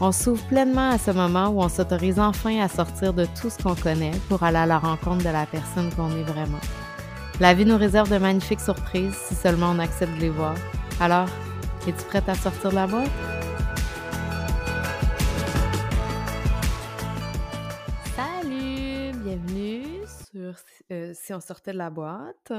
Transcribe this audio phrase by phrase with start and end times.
[0.00, 3.60] On s'ouvre pleinement à ce moment où on s'autorise enfin à sortir de tout ce
[3.60, 6.60] qu'on connaît pour aller à la rencontre de la personne qu'on est vraiment.
[7.40, 10.54] La vie nous réserve de magnifiques surprises si seulement on accepte de les voir.
[11.00, 11.28] Alors,
[11.88, 13.10] es-tu prête à sortir de la boîte?
[18.14, 19.18] Salut!
[19.24, 19.82] Bienvenue
[20.32, 20.54] sur
[20.92, 22.52] euh, Si on sortait de la boîte.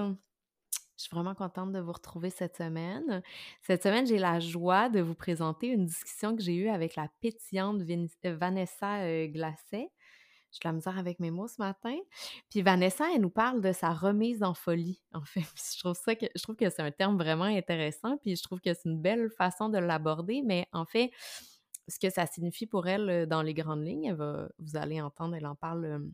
[1.00, 3.24] Je suis vraiment contente de vous retrouver cette semaine.
[3.62, 7.08] Cette semaine, j'ai la joie de vous présenter une discussion que j'ai eue avec la
[7.22, 9.90] pétillante euh, Vanessa euh, Glacet.
[10.52, 11.96] J'ai de la misère avec mes mots ce matin.
[12.50, 15.40] Puis Vanessa, elle nous parle de sa remise en folie, en fait.
[15.74, 18.60] je trouve ça que je trouve que c'est un terme vraiment intéressant, puis je trouve
[18.60, 21.12] que c'est une belle façon de l'aborder, mais en fait,
[21.88, 24.14] ce que ça signifie pour elle euh, dans les grandes lignes,
[24.58, 26.10] vous allez entendre, elle en parle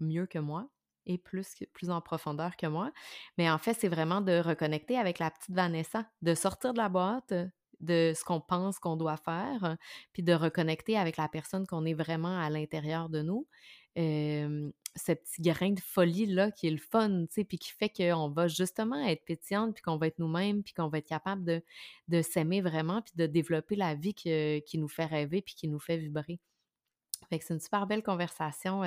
[0.00, 0.68] mieux que moi
[1.08, 2.92] et plus, en profondeur que moi.
[3.36, 6.88] Mais en fait, c'est vraiment de reconnecter avec la petite Vanessa, de sortir de la
[6.88, 7.34] boîte
[7.80, 9.76] de ce qu'on pense qu'on doit faire,
[10.12, 13.46] puis de reconnecter avec la personne qu'on est vraiment à l'intérieur de nous.
[13.96, 18.30] ce petit grain de folie-là qui est le fun, tu sais, puis qui fait qu'on
[18.30, 21.62] va justement être pétillante, puis qu'on va être nous-mêmes, puis qu'on va être capable de,
[22.08, 25.80] de s'aimer vraiment, puis de développer la vie qui nous fait rêver, puis qui nous
[25.80, 26.40] fait vibrer
[27.30, 28.82] c'est une super belle conversation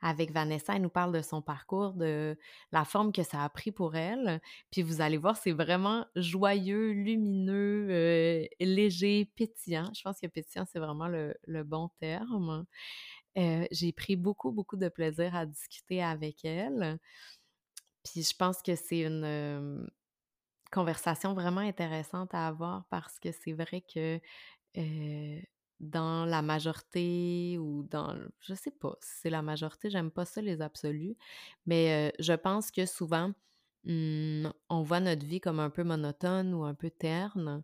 [0.00, 0.76] avec Vanessa.
[0.76, 2.36] Elle nous parle de son parcours, de
[2.70, 4.40] la forme que ça a pris pour elle.
[4.70, 9.90] Puis vous allez voir, c'est vraiment joyeux, lumineux, léger, pétillant.
[9.94, 11.34] Je pense que pétillant, c'est vraiment le,
[11.64, 12.64] bon terme.
[13.36, 16.98] J'ai pris beaucoup, beaucoup de plaisir à discuter avec elle.
[18.04, 19.88] Puis je pense que c'est une
[20.72, 24.20] conversation vraiment intéressante à avoir parce que c'est vrai que
[25.82, 30.40] dans la majorité ou dans je sais pas si c'est la majorité, j'aime pas ça
[30.40, 31.16] les absolus,
[31.66, 33.32] mais je pense que souvent
[33.84, 37.62] mmh, on voit notre vie comme un peu monotone ou un peu terne,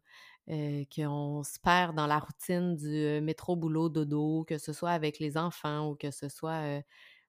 [0.49, 5.37] qu'on se perd dans la routine du métro boulot dodo, que ce soit avec les
[5.39, 6.83] enfants ou que ce soit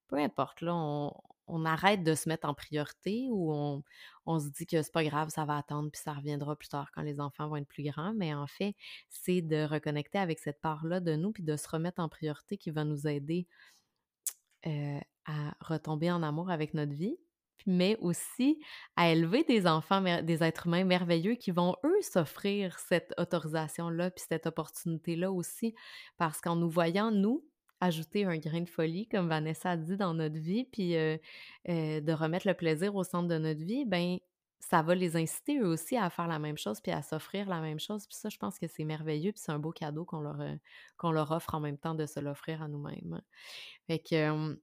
[0.08, 1.14] peu importe là, on,
[1.50, 3.52] on arrête de se mettre en priorité ou
[4.26, 6.92] on, se dit que c'est pas grave, ça va attendre puis ça reviendra plus tard
[6.94, 8.14] quand les enfants vont être plus grands.
[8.14, 8.76] Mais en fait,
[9.10, 12.72] c'est de reconnecter avec cette part-là de nous puis de se remettre en priorité qui
[12.72, 13.48] va nous aider
[15.26, 17.18] à retomber en amour avec notre vie,
[17.66, 18.60] mais aussi
[18.96, 24.24] à élever des enfants, des êtres humains merveilleux qui vont, eux, s'offrir cette autorisation-là puis
[24.28, 25.76] cette opportunité-là aussi.
[26.18, 27.46] Parce qu'en nous voyant, nous,
[27.82, 32.48] ajouter un grain de folie, comme Vanessa a dit, dans notre vie, puis de remettre
[32.48, 34.18] le plaisir au centre de notre vie, ben
[34.60, 37.62] ça va les inciter eux aussi à faire la même chose puis à s'offrir la
[37.62, 38.06] même chose.
[38.06, 40.38] Puis ça, je pense que c'est merveilleux puis c'est un beau cadeau qu'on leur,
[40.98, 43.22] qu'on leur offre en même temps de se l'offrir à nous-mêmes.
[43.88, 44.60] Fait que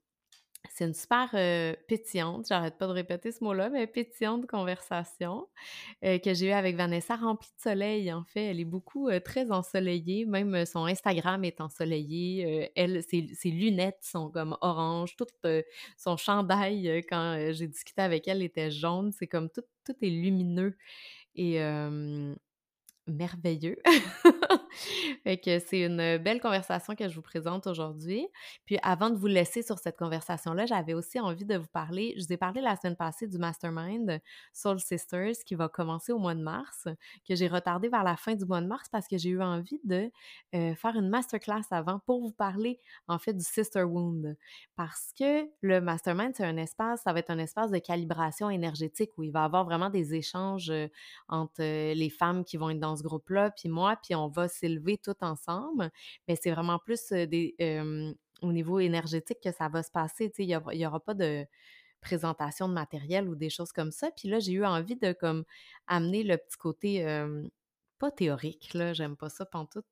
[0.75, 1.31] c'est une super
[1.89, 5.49] pétillante, j'arrête pas de répéter ce mot-là, mais pétillante conversation
[6.03, 8.47] que j'ai eue avec Vanessa, remplie de soleil en fait.
[8.47, 12.71] Elle est beaucoup très ensoleillée, même son Instagram est ensoleillé.
[12.77, 15.27] elle, ses, lunettes sont comme orange, tout
[15.97, 19.13] son chandail quand j'ai discuté avec elle était jaune.
[19.13, 20.77] C'est comme tout, tout est lumineux
[21.35, 21.61] et
[23.07, 23.77] merveilleux.
[25.25, 28.27] fait que c'est une belle conversation que je vous présente aujourd'hui.
[28.65, 32.15] Puis avant de vous laisser sur cette conversation-là, j'avais aussi envie de vous parler.
[32.17, 34.21] Je vous ai parlé la semaine passée du Mastermind
[34.53, 36.89] Soul Sisters qui va commencer au mois de mars,
[37.29, 39.81] que j'ai retardé vers la fin du mois de mars parce que j'ai eu envie
[39.85, 40.11] de
[40.53, 44.37] faire une masterclass avant pour vous parler en fait du Sister Wound.
[44.77, 49.11] Parce que le Mastermind, c'est un espace, ça va être un espace de calibration énergétique
[49.17, 50.73] où il va y avoir vraiment des échanges
[51.29, 51.63] entre
[51.95, 55.17] les femmes qui vont être dans ce groupe-là, puis moi, puis on va s'élever tout
[55.23, 55.91] ensemble.
[56.29, 57.13] Mais c'est vraiment plus
[58.43, 60.31] au niveau énergétique que ça va se passer.
[60.39, 61.47] Il n'y aura, pas de
[62.01, 64.11] présentation de matériel ou des choses comme ça.
[64.11, 65.45] Puis là, j'ai eu envie de comme
[65.87, 67.05] amener le petit côté
[67.99, 69.87] pas théorique, là, j'aime pas ça pantoute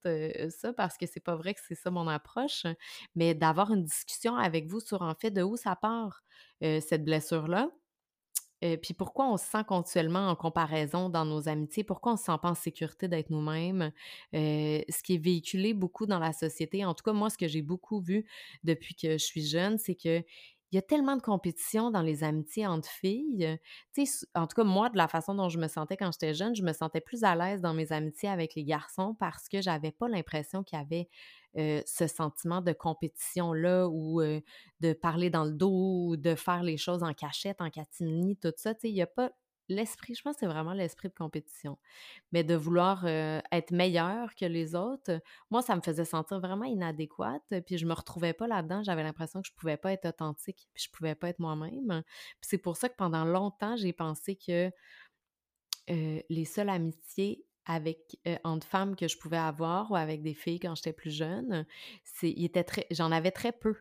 [0.51, 2.67] ça parce que c'est pas vrai que c'est ça mon approche,
[3.15, 6.23] mais d'avoir une discussion avec vous sur en fait de où ça part
[6.61, 7.71] cette blessure-là,
[8.83, 11.85] puis pourquoi on se sent continuellement en comparaison dans nos amitiés?
[11.85, 13.93] Pourquoi on se sent pas en sécurité d'être nous-mêmes?
[14.33, 17.63] ce qui est véhiculé beaucoup dans la société, en tout cas, moi, ce que j'ai
[17.63, 18.25] beaucoup vu
[18.63, 20.23] depuis que je suis jeune, c'est que
[20.75, 23.61] il y a tellement de compétition dans les amitiés entre filles.
[23.95, 26.57] Tu en tout cas, moi, de la façon dont je me sentais quand j'étais jeune,
[26.57, 29.93] je me sentais plus à l'aise dans mes amitiés avec les garçons parce que j'avais
[29.93, 31.09] pas l'impression qu'il y avait
[31.57, 34.21] ce sentiment de compétition-là ou
[34.81, 38.75] de parler dans le dos de faire les choses en cachette, en catimini, tout ça.
[38.83, 39.31] Il n'y a pas
[39.71, 41.79] l'esprit, je pense que c'est vraiment l'esprit de compétition.
[42.33, 47.43] Mais de vouloir être meilleur que les autres, moi, ça me faisait sentir vraiment inadéquate.
[47.65, 48.83] Puis je me retrouvais pas là-dedans.
[48.83, 52.03] J'avais l'impression que je pouvais pas être authentique, puis je pouvais pas être moi-même.
[52.41, 54.71] Puis c'est pour ça que pendant longtemps, j'ai pensé que
[55.89, 60.75] les seules amitiés avec entre femmes que je pouvais avoir ou avec des filles quand
[60.75, 61.67] j'étais plus jeune,
[62.03, 62.35] c'est,
[62.91, 63.77] j'en avais très peu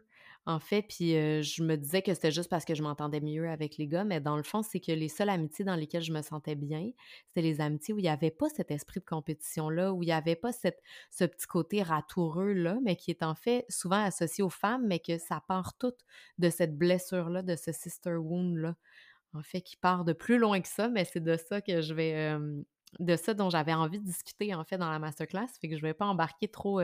[0.46, 3.78] en fait, puis je me disais que c'était juste parce que je m'entendais mieux avec
[3.78, 6.22] les gars, mais dans le fond, c'est que les seules amitiés dans lesquelles je me
[6.22, 6.92] sentais bien,
[7.28, 10.12] c'était les amitiés où il n'y avait pas cet esprit de compétition-là, où il n'y
[10.12, 10.82] avait pas cette,
[11.12, 15.18] ce petit côté ratoureux-là, mais qui est en fait souvent associé aux femmes, mais que
[15.18, 15.94] ça part tout
[16.40, 18.76] de cette blessure-là, de ce sister wound-là,
[19.34, 21.94] en fait, qui part de plus loin que ça, mais c'est de ça que je
[21.94, 22.38] vais...
[23.00, 25.82] de ça dont j'avais envie de discuter en fait dans la masterclass, fait que je
[25.82, 26.82] ne vais pas embarquer trop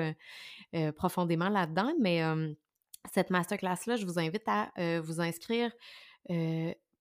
[0.95, 2.21] profondément là-dedans, mais
[3.11, 4.71] cette masterclass-là, je vous invite à
[5.01, 5.71] vous inscrire.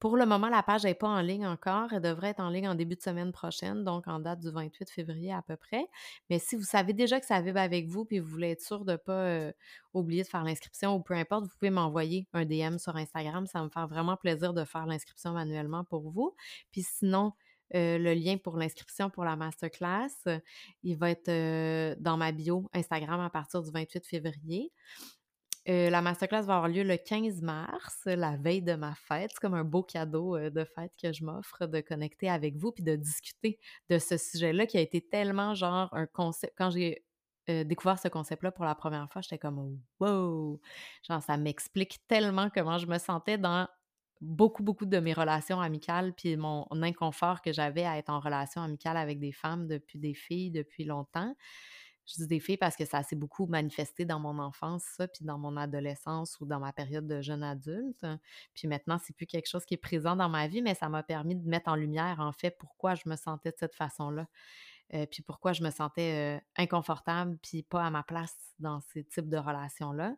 [0.00, 1.92] pour le moment, la page n'est pas en ligne encore.
[1.92, 4.90] Elle devrait être en ligne en début de semaine prochaine, donc en date du 28
[4.90, 5.86] février à peu près.
[6.30, 8.84] Mais si vous savez déjà que ça vibre avec vous puis vous voulez être sûr
[8.84, 9.52] de ne pas
[9.94, 13.46] oublier de faire l'inscription ou peu importe, vous pouvez m'envoyer un DM sur Instagram.
[13.46, 16.34] Ça va me faire vraiment plaisir de faire l'inscription manuellement pour vous.
[16.70, 17.32] Puis sinon,
[17.72, 20.40] le lien pour l'inscription pour la masterclass,
[20.82, 24.72] il va être dans ma bio Instagram à partir du 28 février.
[25.68, 29.30] Euh, la masterclass va avoir lieu le 15 mars, la veille de ma fête.
[29.34, 32.72] C'est comme un beau cadeau euh, de fête que je m'offre de connecter avec vous
[32.72, 33.58] puis de discuter
[33.90, 36.54] de ce sujet-là qui a été tellement genre un concept.
[36.56, 37.04] Quand j'ai
[37.50, 40.58] euh, découvert ce concept-là pour la première fois, j'étais comme wow!
[41.06, 43.68] Genre, ça m'explique tellement comment je me sentais dans
[44.20, 48.62] beaucoup, beaucoup de mes relations amicales puis mon inconfort que j'avais à être en relation
[48.62, 51.34] amicale avec des femmes depuis des filles depuis longtemps.
[52.06, 55.26] Je dis des filles parce que ça s'est beaucoup manifesté dans mon enfance, ça, puis
[55.26, 58.06] dans mon adolescence ou dans ma période de jeune adulte.
[58.54, 61.02] Puis maintenant, c'est plus quelque chose qui est présent dans ma vie, mais ça m'a
[61.02, 64.26] permis de mettre en lumière, en fait, pourquoi je me sentais de cette façon-là.
[64.94, 69.28] Euh, puis pourquoi je me sentais inconfortable puis pas à ma place dans ces types
[69.28, 70.16] de relations-là.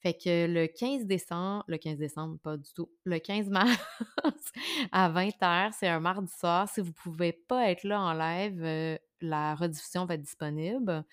[0.00, 3.78] Fait que le 15 décembre, le 15 décembre, pas du tout, le 15 mars
[4.92, 6.68] à 20h, c'est un mardi soir.
[6.68, 11.04] Si vous pouvez pas être là en live, la rediffusion va être disponible.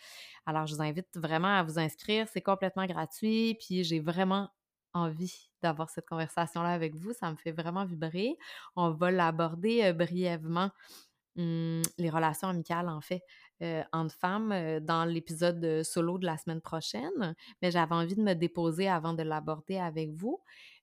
[0.46, 2.28] Alors, je vous invite vraiment à vous inscrire.
[2.32, 3.56] C'est complètement gratuit.
[3.60, 4.50] Puis, j'ai vraiment
[4.94, 7.14] envie d'avoir cette conversation-là avec vous.
[7.14, 8.38] Ça me fait vraiment vibrer.
[8.76, 10.72] On va l'aborder brièvement
[11.38, 13.22] Mmh, les relations amicales, en fait,
[13.92, 17.36] entre femmes dans l'épisode solo de la semaine prochaine.
[17.62, 20.40] Mais j'avais envie de me déposer avant de l'aborder avec vous.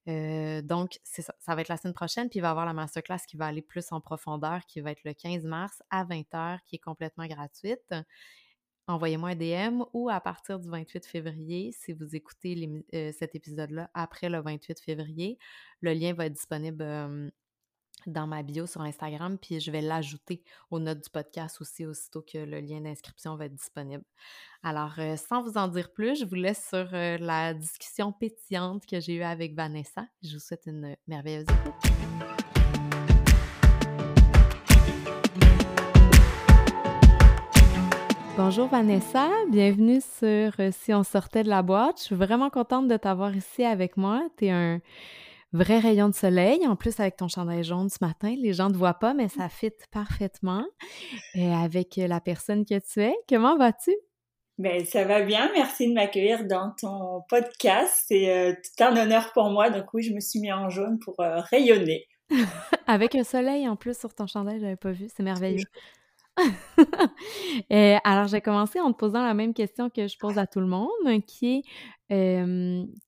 [0.06, 3.36] donc, ça va être la semaine prochaine, puis il va y avoir la masterclass qui
[3.36, 6.80] va aller plus en profondeur, qui va être le 15 mars à 20h, qui est
[6.80, 7.94] complètement gratuite.
[8.88, 12.84] Envoyez-moi un DM ou à partir du 28 février, si vous écoutez
[13.16, 15.38] cet épisode-là après le 28 février,
[15.80, 17.32] le lien va être disponible
[18.06, 22.22] dans ma bio sur Instagram, puis je vais l'ajouter aux notes du podcast aussi aussitôt
[22.22, 24.04] que le lien d'inscription va être disponible.
[24.62, 28.86] Alors, euh, sans vous en dire plus, je vous laisse sur euh, la discussion pétillante
[28.86, 30.06] que j'ai eue avec Vanessa.
[30.22, 31.92] Je vous souhaite une merveilleuse écoute.
[38.34, 41.98] Bonjour Vanessa, bienvenue sur euh, Si on sortait de la boîte.
[41.98, 44.22] Je suis vraiment contente de t'avoir ici avec moi.
[44.38, 44.80] Tu es un
[45.52, 46.66] vrai rayon de soleil.
[46.66, 49.28] En plus, avec ton chandail jaune ce matin, les gens ne te voient pas, mais
[49.28, 50.64] ça fit parfaitement
[51.34, 53.14] et avec la personne que tu es.
[53.28, 53.92] Comment vas-tu?
[54.58, 55.50] Ben, ça va bien.
[55.54, 58.04] Merci de m'accueillir dans ton podcast.
[58.06, 59.70] C'est euh, tout un honneur pour moi.
[59.70, 62.06] Donc oui, je me suis mis en jaune pour euh, rayonner.
[62.86, 65.08] avec un soleil en plus sur ton chandail, je n'avais pas vu.
[65.14, 65.64] C'est merveilleux.
[67.70, 70.60] et alors, j'ai commencé en te posant la même question que je pose à tout
[70.60, 70.88] le monde,
[71.26, 71.64] qui
[72.10, 72.44] est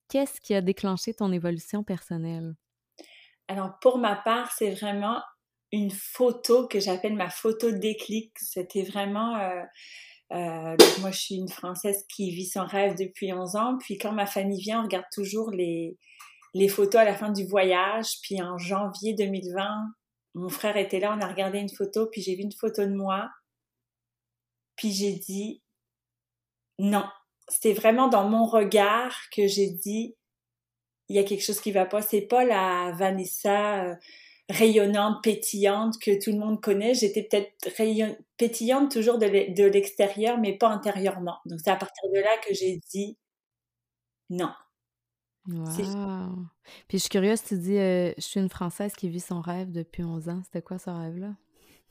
[0.09, 2.55] qu'est-ce qui a déclenché ton évolution personnelle?
[3.49, 5.21] Alors, pour ma part, c'est vraiment
[5.73, 8.33] une photo que j'appelle ma photo déclic.
[8.39, 9.37] C'était vraiment...
[9.37, 9.63] Euh,
[10.33, 13.77] euh, moi, je suis une Française qui vit son rêve depuis 11 ans.
[13.79, 15.99] Puis quand ma famille vient, on regarde toujours les,
[16.55, 18.21] les photos à la fin du voyage.
[18.23, 19.67] Puis en janvier 2020,
[20.35, 22.95] mon frère était là, on a regardé une photo, puis j'ai vu une photo de
[22.95, 23.31] moi.
[24.77, 25.63] Puis j'ai dit,
[26.79, 27.05] non,
[27.49, 30.17] c'était vraiment dans mon regard que j'ai dit,
[31.09, 32.03] il y a quelque chose qui va pas.
[32.03, 33.95] C'est pas la Vanessa euh,
[34.49, 36.95] rayonnante, pétillante que tout le monde connaît.
[36.95, 37.53] J'étais peut-être
[38.37, 41.39] pétillante toujours de l'extérieur, mais pas intérieurement.
[41.47, 43.17] Donc c'est à partir de là que j'ai dit,
[44.31, 44.51] non,
[45.47, 46.47] Wow!
[46.89, 49.71] Puis je suis curieuse, tu dis, euh, je suis une Française qui vit son rêve
[49.71, 50.43] depuis 11 ans.
[50.45, 51.35] C'était quoi ce rêve-là?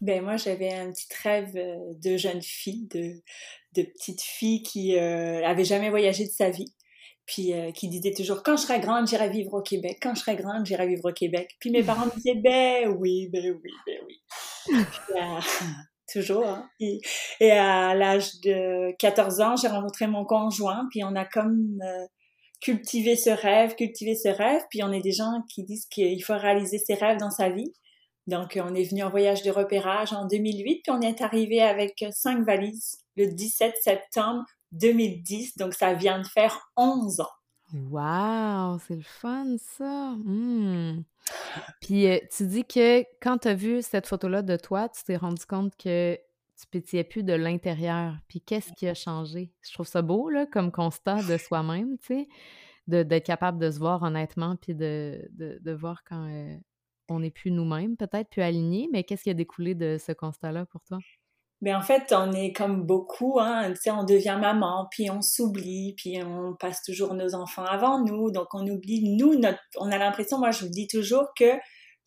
[0.01, 3.21] Ben moi, j'avais un petit rêve de jeune fille, de,
[3.75, 6.73] de petite fille qui euh, avait jamais voyagé de sa vie
[7.25, 10.21] puis euh, qui disait toujours quand je serai grande j'irai vivre au Québec quand je
[10.21, 13.71] serai grande j'irai vivre au Québec puis mes parents me disaient ben oui ben oui
[13.87, 14.21] ben oui
[15.15, 15.39] euh,
[16.11, 16.69] toujours hein.
[16.79, 21.79] et, à l'âge de 14 ans j'ai rencontré mon conjoint puis on a comme
[22.69, 26.23] euh, cultivé ce rêve cultivé ce rêve puis on est des gens qui disent qu'il
[26.23, 27.73] faut réaliser ses rêves dans sa vie
[28.27, 32.05] donc on est venu en voyage de repérage en 2008 puis on est arrivé avec
[32.11, 34.43] cinq valises le 17 septembre
[34.73, 37.29] 2010, donc ça vient de faire 11 ans.
[37.73, 40.15] Wow, c'est le fun ça.
[40.23, 41.03] Hmm.
[41.81, 45.15] Puis euh, tu dis que quand tu as vu cette photo-là de toi, tu t'es
[45.15, 46.17] rendu compte que
[46.63, 48.15] tu pétillais plus de l'intérieur.
[48.27, 49.51] Puis qu'est-ce qui a changé?
[49.61, 52.27] Je trouve ça beau, là, comme constat de soi-même, tu sais,
[52.87, 56.55] d'être capable de se voir honnêtement, puis de, de, voir quand euh,
[57.09, 58.89] on n'est plus nous-mêmes, peut-être, plus alignés.
[58.91, 60.99] Mais qu'est-ce qui a découlé de ce constat-là pour toi?
[61.61, 65.21] Mais en fait, on est comme beaucoup, hein, tu sais, on devient maman, puis on
[65.21, 69.89] s'oublie, puis on passe toujours nos enfants avant nous, donc on oublie nous, notre, on
[69.89, 71.53] a l'impression, moi je vous dis toujours que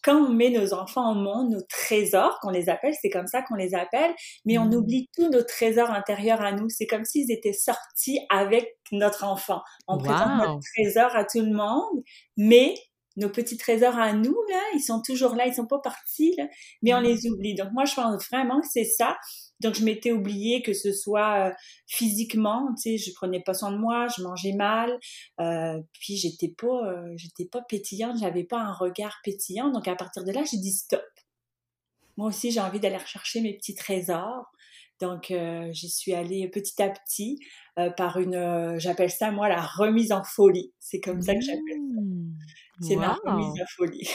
[0.06, 3.42] quand on met nos enfants au monde, nos trésors, qu'on les appelle, c'est comme ça
[3.42, 4.74] qu'on les appelle, mais on mmh.
[4.74, 6.68] oublie tous nos trésors intérieurs à nous.
[6.68, 9.62] C'est comme s'ils étaient sortis avec notre enfant.
[9.88, 12.04] On présente notre trésor à tout le monde,
[12.36, 12.74] mais
[13.16, 16.46] nos petits trésors à nous, là, ils sont toujours là, ils sont pas partis, là,
[16.82, 17.04] mais on mmh.
[17.04, 17.54] les oublie.
[17.54, 19.16] Donc moi, je pense vraiment que c'est ça.
[19.60, 21.52] Donc je m'étais oubliée que ce soit euh,
[21.86, 24.98] physiquement, tu sais, je prenais pas soin de moi, je mangeais mal,
[25.40, 29.70] euh, puis j'étais pas, euh, j'étais pas pétillante, j'avais pas un regard pétillant.
[29.70, 31.02] Donc à partir de là, j'ai dit stop.
[32.16, 34.50] Moi aussi, j'ai envie d'aller rechercher mes petits trésors.
[35.00, 35.30] Donc
[35.72, 37.38] j'y suis allée petit à petit
[37.98, 40.72] par une, j'appelle ça moi la remise en folie.
[40.80, 42.00] C'est comme ça que j'appelle ça.
[42.80, 44.08] C'est ma remise à folie.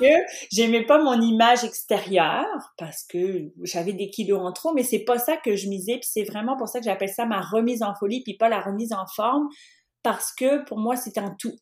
[0.00, 0.06] que
[0.50, 5.18] j'aimais pas mon image extérieure parce que j'avais des kilos en trop, mais c'est pas
[5.18, 5.98] ça que je misais.
[5.98, 8.60] Puis c'est vraiment pour ça que j'appelle ça ma remise en folie, puis pas la
[8.60, 9.48] remise en forme,
[10.02, 11.56] parce que pour moi c'est un tout.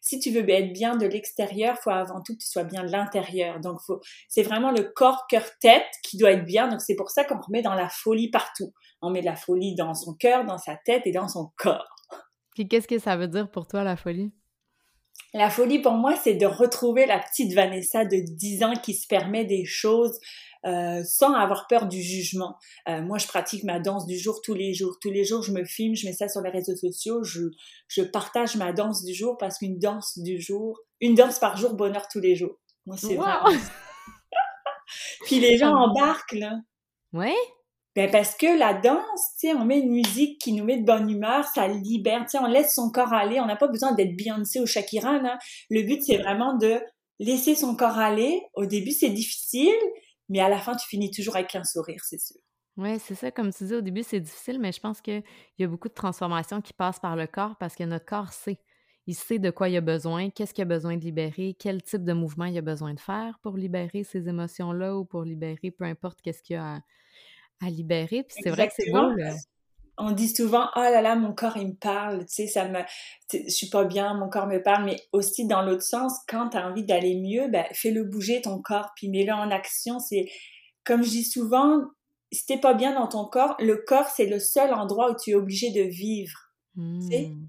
[0.00, 2.90] Si tu veux être bien de l'extérieur, faut avant tout que tu sois bien de
[2.90, 3.58] l'intérieur.
[3.60, 6.68] Donc faut, c'est vraiment le corps, cœur, tête qui doit être bien.
[6.68, 8.74] Donc c'est pour ça qu'on remet dans la folie partout.
[9.00, 11.88] On met de la folie dans son cœur, dans sa tête et dans son corps.
[12.54, 14.30] Puis qu'est-ce que ça veut dire pour toi la folie?
[15.32, 19.08] La folie pour moi, c'est de retrouver la petite Vanessa de 10 ans qui se
[19.08, 20.18] permet des choses
[20.64, 22.56] euh, sans avoir peur du jugement.
[22.88, 24.96] Euh, moi, je pratique ma danse du jour tous les jours.
[25.00, 27.42] Tous les jours, je me filme, je mets ça sur les réseaux sociaux, je,
[27.88, 31.74] je partage ma danse du jour parce qu'une danse du jour, une danse par jour,
[31.74, 32.56] bonheur tous les jours.
[32.86, 33.24] Moi, c'est wow.
[35.26, 36.60] Puis les gens embarquent, là.
[37.12, 37.34] Ouais?
[37.96, 40.84] Ben parce que la danse, tu sais, on met une musique qui nous met de
[40.84, 43.92] bonne humeur, ça libère, tu sais, on laisse son corps aller, on n'a pas besoin
[43.92, 45.20] d'être Beyoncé ou Shakira.
[45.70, 46.80] Le but, c'est vraiment de
[47.20, 48.42] laisser son corps aller.
[48.54, 49.78] Au début, c'est difficile,
[50.28, 52.40] mais à la fin, tu finis toujours avec un sourire, c'est sûr.
[52.76, 55.22] Oui, c'est ça, comme tu dis, au début, c'est difficile, mais je pense qu'il
[55.60, 58.58] y a beaucoup de transformations qui passent par le corps parce que notre corps sait.
[59.06, 62.02] Il sait de quoi il a besoin, qu'est-ce qu'il a besoin de libérer, quel type
[62.02, 65.84] de mouvement il a besoin de faire pour libérer ces émotions-là ou pour libérer peu
[65.84, 66.80] importe qu'est-ce qu'il y a à
[67.62, 68.24] à libérer.
[68.24, 69.10] Puis c'est vrai que c'est beau.
[69.96, 72.80] On dit souvent, oh là là, mon corps, il me parle, tu sais, ça me,
[73.32, 76.56] je suis pas bien, mon corps me parle, mais aussi dans l'autre sens, quand tu
[76.56, 80.00] as envie d'aller mieux, ben, fais-le bouger ton corps, puis mets-le en action.
[80.00, 80.26] C'est,
[80.82, 81.80] comme je dis souvent,
[82.32, 85.30] si t'es pas bien dans ton corps, le corps, c'est le seul endroit où tu
[85.30, 86.38] es obligé de vivre.
[86.74, 87.00] Mmh.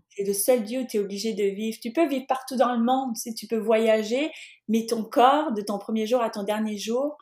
[0.10, 1.80] C'est le seul lieu où tu es obligé de vivre.
[1.82, 4.30] Tu peux vivre partout dans le monde, tu, tu peux voyager,
[4.68, 7.18] mais ton corps, de ton premier jour à ton dernier jour,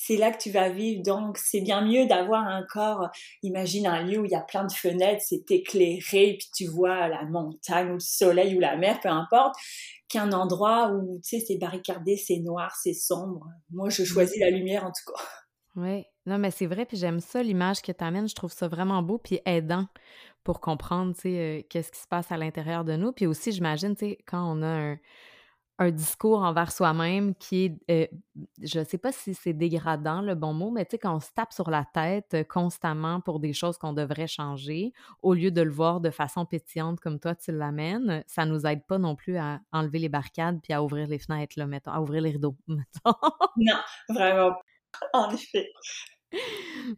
[0.00, 1.02] c'est là que tu vas vivre.
[1.02, 3.10] Donc, c'est bien mieux d'avoir un corps.
[3.42, 7.08] Imagine un lieu où il y a plein de fenêtres, c'est éclairé, puis tu vois
[7.08, 9.56] la montagne ou le soleil ou la mer, peu importe,
[10.08, 13.44] qu'un endroit où, tu sais, c'est barricadé, c'est noir, c'est sombre.
[13.70, 15.20] Moi, je choisis la lumière en tout cas.
[15.76, 18.28] Oui, non, mais c'est vrai, puis j'aime ça, l'image que tu amènes.
[18.28, 19.86] Je trouve ça vraiment beau, puis aidant
[20.42, 23.12] pour comprendre, tu sais, euh, qu'est-ce qui se passe à l'intérieur de nous.
[23.12, 24.98] Puis aussi, j'imagine, tu sais, quand on a un
[25.78, 28.06] un discours envers soi-même qui est, euh,
[28.62, 31.20] je ne sais pas si c'est dégradant le bon mot, mais tu sais, quand on
[31.20, 34.92] se tape sur la tête euh, constamment pour des choses qu'on devrait changer,
[35.22, 38.84] au lieu de le voir de façon pétillante comme toi tu l'amènes, ça nous aide
[38.86, 42.00] pas non plus à enlever les barricades puis à ouvrir les fenêtres, là, mettons, à
[42.00, 43.14] ouvrir les rideaux, mettons.
[43.56, 44.56] Non, vraiment,
[45.12, 45.70] en effet.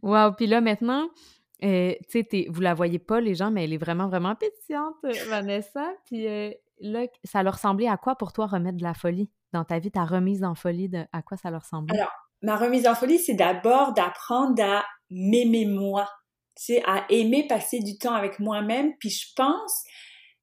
[0.01, 1.07] Wow, puis là maintenant,
[1.63, 4.95] euh, tu sais, vous la voyez pas les gens, mais elle est vraiment, vraiment pétillante,
[5.29, 6.25] Vanessa, puis
[6.81, 9.91] là, ça leur ressemblait à quoi pour toi remettre de la folie dans ta vie,
[9.91, 11.97] ta remise en folie, à quoi ça leur ressemblait?
[11.97, 12.11] Alors,
[12.41, 16.09] ma remise en folie, c'est d'abord d'apprendre à m'aimer moi,
[16.55, 18.93] c'est à aimer passer du temps avec moi-même.
[18.99, 19.83] Puis je pense,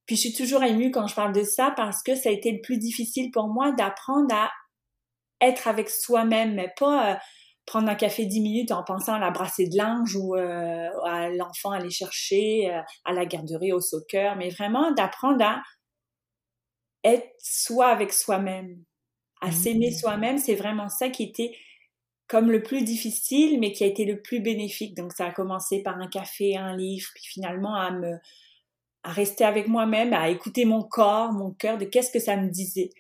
[0.07, 2.52] puis je suis toujours émue quand je parle de ça parce que ça a été
[2.52, 4.50] le plus difficile pour moi d'apprendre à
[5.40, 7.16] être avec soi-même, mais pas, euh,
[7.66, 11.28] prendre un café dix minutes en pensant à la brassée de linge ou euh, à
[11.28, 15.62] l'enfant aller chercher euh, à la garderie, au soccer, mais vraiment d'apprendre à
[17.12, 18.82] être soi avec soi-même,
[19.40, 19.94] à s'aimer mmh.
[19.94, 21.52] soi-même, c'est vraiment ça qui était
[22.28, 24.94] comme le plus difficile, mais qui a été le plus bénéfique.
[24.94, 28.16] Donc ça a commencé par un café, un livre, puis finalement à me
[29.04, 32.50] à rester avec moi-même, à écouter mon corps, mon cœur, de qu'est-ce que ça me
[32.50, 32.90] disait.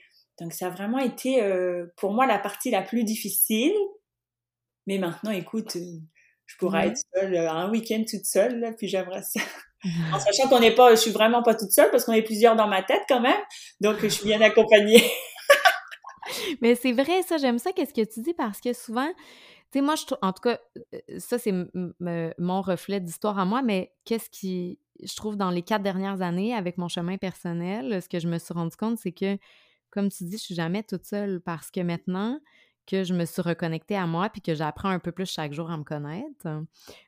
[0.40, 3.74] Donc ça a vraiment été euh, pour moi la partie la plus difficile.
[4.86, 5.98] Mais maintenant, écoute, euh,
[6.46, 9.40] je pourrais être seule euh, un week-end toute seule, là, puis j'aimerais ça.
[10.12, 12.56] En sachant qu'on n'est pas, je suis vraiment pas toute seule parce qu'on est plusieurs
[12.56, 13.40] dans ma tête quand même,
[13.80, 15.02] donc je suis bien accompagnée.
[16.60, 19.08] Mais c'est vrai, ça, j'aime ça, qu'est-ce que tu dis, parce que souvent,
[19.72, 20.58] tu sais, moi, je, en tout cas,
[21.18, 21.52] ça, c'est
[22.00, 26.54] mon reflet d'histoire à moi, mais qu'est-ce qui, je trouve, dans les quatre dernières années,
[26.54, 29.38] avec mon chemin personnel, ce que je me suis rendu compte, c'est que,
[29.90, 32.40] comme tu dis, je suis jamais toute seule parce que maintenant
[32.88, 35.70] que je me suis reconnectée à moi, puis que j'apprends un peu plus chaque jour
[35.70, 36.64] à me connaître,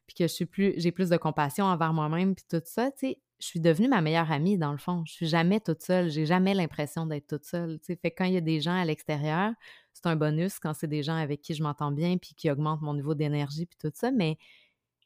[0.07, 3.09] puis que je suis plus, j'ai plus de compassion envers moi-même, puis tout ça, tu
[3.09, 5.03] sais, je suis devenue ma meilleure amie, dans le fond.
[5.07, 6.11] Je suis jamais toute seule.
[6.11, 7.79] J'ai jamais l'impression d'être toute seule.
[7.83, 7.97] sais.
[7.97, 9.53] Fait que quand il y a des gens à l'extérieur,
[9.95, 12.83] c'est un bonus quand c'est des gens avec qui je m'entends bien puis qui augmentent
[12.83, 14.11] mon niveau d'énergie puis tout ça.
[14.11, 14.37] Mais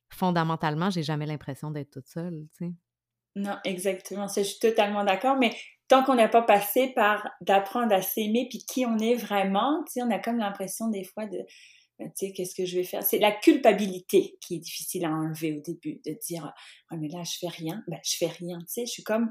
[0.09, 2.45] fondamentalement, j'ai jamais l'impression d'être toute seule.
[2.59, 2.73] sais.
[3.37, 4.27] Non, exactement.
[4.27, 5.37] Je suis totalement d'accord.
[5.37, 5.55] Mais
[5.89, 10.11] tant qu'on n'a pas passé par d'apprendre à s'aimer puis qui on est vraiment, on
[10.11, 11.39] a comme l'impression des fois de
[11.99, 13.05] ben, tu sais, qu'est-ce que je vais faire?
[13.05, 16.53] C'est la culpabilité qui est difficile à enlever au début, de dire,
[16.91, 17.85] ah, mais là, je fais rien.
[17.87, 19.31] Ben, je fais rien, tu sais, je suis comme,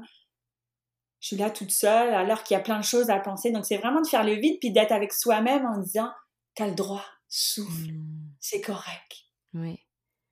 [1.20, 3.50] je suis là toute seule, alors qu'il y a plein de choses à penser.
[3.50, 6.10] Donc, c'est vraiment de faire le vide, puis d'être avec soi-même en disant,
[6.54, 8.32] t'as le droit, souffle, mmh.
[8.40, 9.24] c'est correct.
[9.52, 9.78] Oui.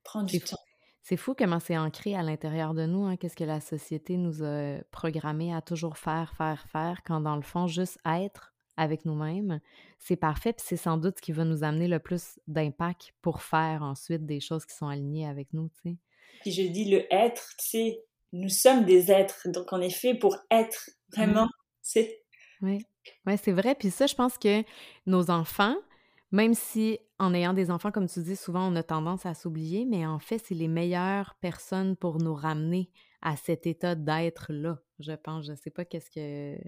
[0.03, 0.57] Prends du temps.
[1.03, 4.45] C'est fou comment c'est ancré à l'intérieur de nous, hein, qu'est-ce que la société nous
[4.45, 9.61] a programmé à toujours faire, faire, faire, quand dans le fond, juste être, avec nous-mêmes,
[9.99, 13.43] c'est parfait, puis c'est sans doute ce qui va nous amener le plus d'impact pour
[13.43, 15.97] faire ensuite des choses qui sont alignées avec nous, tu sais.
[16.41, 20.15] Puis je dis le être, tu sais, nous sommes des êtres, donc on est fait
[20.15, 21.49] pour être, vraiment,
[21.83, 22.23] c'est...
[22.63, 22.87] Oui,
[23.27, 24.63] ouais, c'est vrai, puis ça, je pense que
[25.07, 25.77] nos enfants,
[26.33, 29.85] même si en ayant des enfants, comme tu dis, souvent on a tendance à s'oublier,
[29.85, 32.91] mais en fait, c'est les meilleures personnes pour nous ramener
[33.21, 35.47] à cet état d'être-là, je pense.
[35.47, 36.59] Je sais pas qu'est-ce que...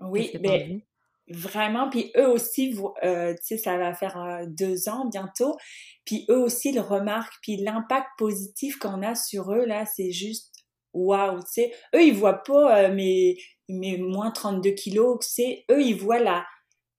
[0.00, 0.84] Oui, mais
[1.28, 5.56] Vraiment, puis eux aussi, euh, tu sais, ça va faire euh, deux ans bientôt,
[6.04, 10.52] puis eux aussi ils remarquent, puis l'impact positif qu'on a sur eux, là, c'est juste
[10.92, 11.72] waouh, tu sais.
[11.94, 13.36] Eux, ils voient pas euh, mes,
[13.68, 15.64] mes moins 32 kilos, tu sais.
[15.70, 16.44] Eux, ils voient la,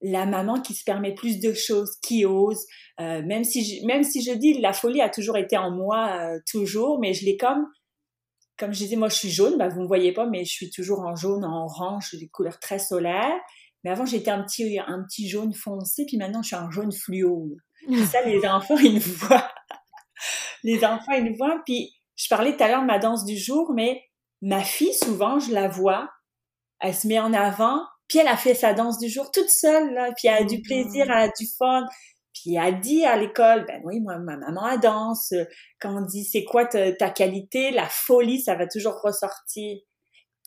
[0.04, 2.63] la maman qui se permet plus de choses, qui ose,
[3.00, 6.20] euh, même, si je, même si je dis la folie a toujours été en moi,
[6.20, 7.66] euh, toujours, mais je l'ai comme
[8.58, 10.52] comme je disais, moi je suis jaune, bah, vous ne me voyez pas, mais je
[10.52, 13.39] suis toujours en jaune, en orange, des couleurs très solaires.
[13.84, 16.92] Mais avant, j'étais un petit, un petit jaune foncé, puis maintenant, je suis un jaune
[16.92, 17.56] fluo.
[18.12, 19.52] ça, les enfants, ils me voient.
[20.63, 21.62] les enfants, ils me voient.
[21.66, 24.02] Puis, je parlais tout à l'heure de ma danse du jour, mais
[24.42, 26.10] ma fille, souvent, je la vois,
[26.80, 27.82] elle se met en avant,
[28.13, 30.62] puis elle a fait sa danse du jour toute seule, là, puis elle a du
[30.62, 31.84] plaisir, elle a du fun.
[32.32, 35.34] Puis elle a dit à l'école, ben oui, moi, ma maman, elle danse.
[35.80, 39.80] Quand on dit, c'est quoi ta, ta qualité, la folie, ça va toujours ressortir.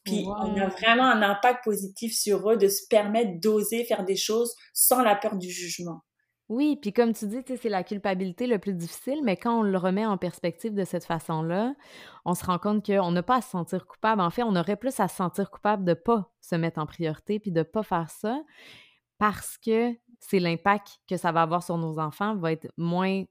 [0.05, 4.15] Puis on a vraiment un impact positif sur eux de se permettre d'oser faire des
[4.15, 6.03] choses sans la peur du jugement.
[6.49, 9.77] Oui, puis comme tu dis, c'est la culpabilité le plus difficile, mais quand on le
[9.77, 11.75] remet en perspective de cette façon-là,
[12.25, 14.21] on se rend compte qu'on n'a pas à se sentir coupable.
[14.21, 16.87] En fait, on aurait plus à se sentir coupable de ne pas se mettre en
[16.87, 18.41] priorité puis de ne pas faire ça
[19.19, 23.25] parce que c'est l'impact que ça va avoir sur nos enfants va être moins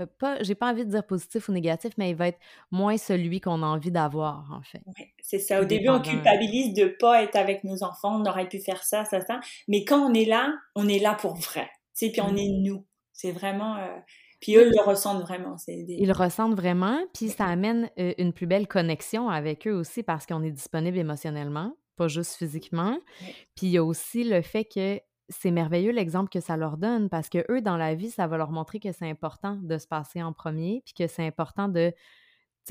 [0.00, 2.38] euh, pas, j'ai pas envie de dire positif ou négatif, mais il va être
[2.70, 4.80] moins celui qu'on a envie d'avoir, en fait.
[4.86, 5.60] Oui, c'est ça.
[5.60, 9.04] Au début, on culpabilise de pas être avec nos enfants, on aurait pu faire ça,
[9.04, 9.40] ça, ça.
[9.66, 11.68] Mais quand on est là, on est là pour vrai.
[11.98, 12.86] Sais, puis on est nous.
[13.12, 13.76] C'est vraiment.
[13.76, 13.98] Euh,
[14.40, 15.56] puis eux le ressentent vraiment.
[15.66, 20.04] Ils le ressentent vraiment, puis ça amène euh, une plus belle connexion avec eux aussi
[20.04, 22.96] parce qu'on est disponible émotionnellement, pas juste physiquement.
[23.56, 27.08] Puis il y a aussi le fait que c'est merveilleux l'exemple que ça leur donne
[27.08, 29.88] parce que eux, dans la vie, ça va leur montrer que c'est important de se
[29.88, 31.92] passer en premier, puis que c'est important de,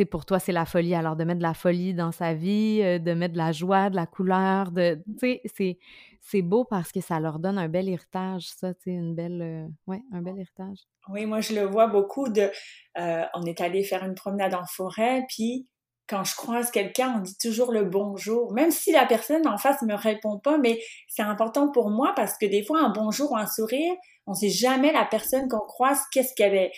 [0.06, 0.96] pour toi, c'est la folie.
[0.96, 3.90] Alors, de mettre de la folie dans sa vie, euh, de mettre de la joie,
[3.90, 8.74] de la couleur, de, c'est, beau parce que ça leur donne un bel héritage, ça,
[8.86, 10.80] une belle, euh, un bel héritage.
[11.10, 12.50] Oui, moi, je le vois beaucoup de,
[12.98, 15.68] euh, on est allé faire une promenade en forêt, puis
[16.08, 19.82] quand je croise quelqu'un, on dit toujours le bonjour, même si la personne en face
[19.82, 23.34] ne me répond pas, mais c'est important pour moi parce que des fois, un bonjour
[23.34, 23.94] ou un sourire,
[24.26, 26.72] on sait jamais la personne qu'on croise, qu'est-ce qu'elle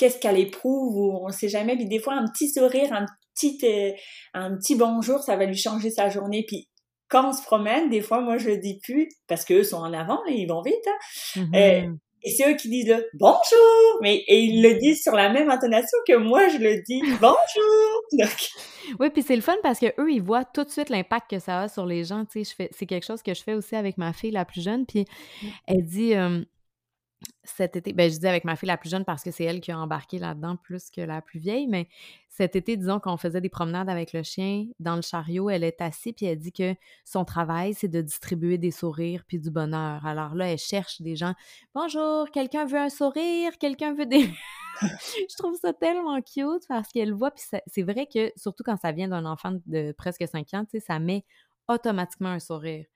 [0.00, 1.76] qu'est-ce qu'elle éprouve ou on sait jamais.
[1.76, 3.92] Puis des fois, un petit sourire, un petit, euh,
[4.32, 6.42] un petit bonjour, ça va lui changer sa journée.
[6.48, 6.68] Puis
[7.08, 9.92] quand on se promène, des fois, moi, je le dis plus parce qu'eux sont en
[9.92, 10.74] avant, ils vont vite.
[10.86, 11.40] Hein.
[11.42, 11.86] Mm-hmm.
[11.86, 15.30] Euh, Et c'est eux qui disent le bonjour, mais et ils le disent sur la
[15.30, 18.28] même intonation que moi je le dis bonjour.
[18.98, 21.38] Oui, puis c'est le fun parce que eux ils voient tout de suite l'impact que
[21.38, 22.24] ça a sur les gens.
[22.26, 24.84] Tu sais, c'est quelque chose que je fais aussi avec ma fille la plus jeune.
[24.84, 25.06] Puis
[25.42, 25.46] mmh.
[25.66, 26.14] elle dit
[27.44, 29.60] cet été, ben je dis avec ma fille la plus jeune parce que c'est elle
[29.60, 31.88] qui a embarqué là-dedans plus que la plus vieille, mais
[32.28, 35.80] cet été, disons qu'on faisait des promenades avec le chien dans le chariot, elle est
[35.80, 40.06] assise puis elle dit que son travail, c'est de distribuer des sourires puis du bonheur.
[40.06, 41.34] Alors là, elle cherche des gens.
[41.74, 43.58] Bonjour, quelqu'un veut un sourire?
[43.58, 44.30] Quelqu'un veut des...
[44.80, 48.92] je trouve ça tellement cute parce qu'elle voit, puis c'est vrai que surtout quand ça
[48.92, 51.24] vient d'un enfant de presque 5 ans, ça met
[51.68, 52.86] automatiquement un sourire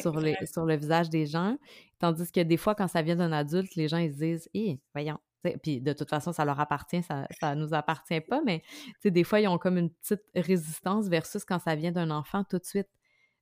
[0.00, 1.56] sur, les, sur le visage des gens.
[1.98, 4.80] Tandis que des fois, quand ça vient d'un adulte, les gens ils se disent Hé,
[4.94, 5.18] voyons.
[5.62, 8.62] Puis de toute façon, ça leur appartient, ça, ça nous appartient pas, mais
[9.04, 12.58] des fois, ils ont comme une petite résistance versus quand ça vient d'un enfant, tout
[12.58, 12.88] de suite,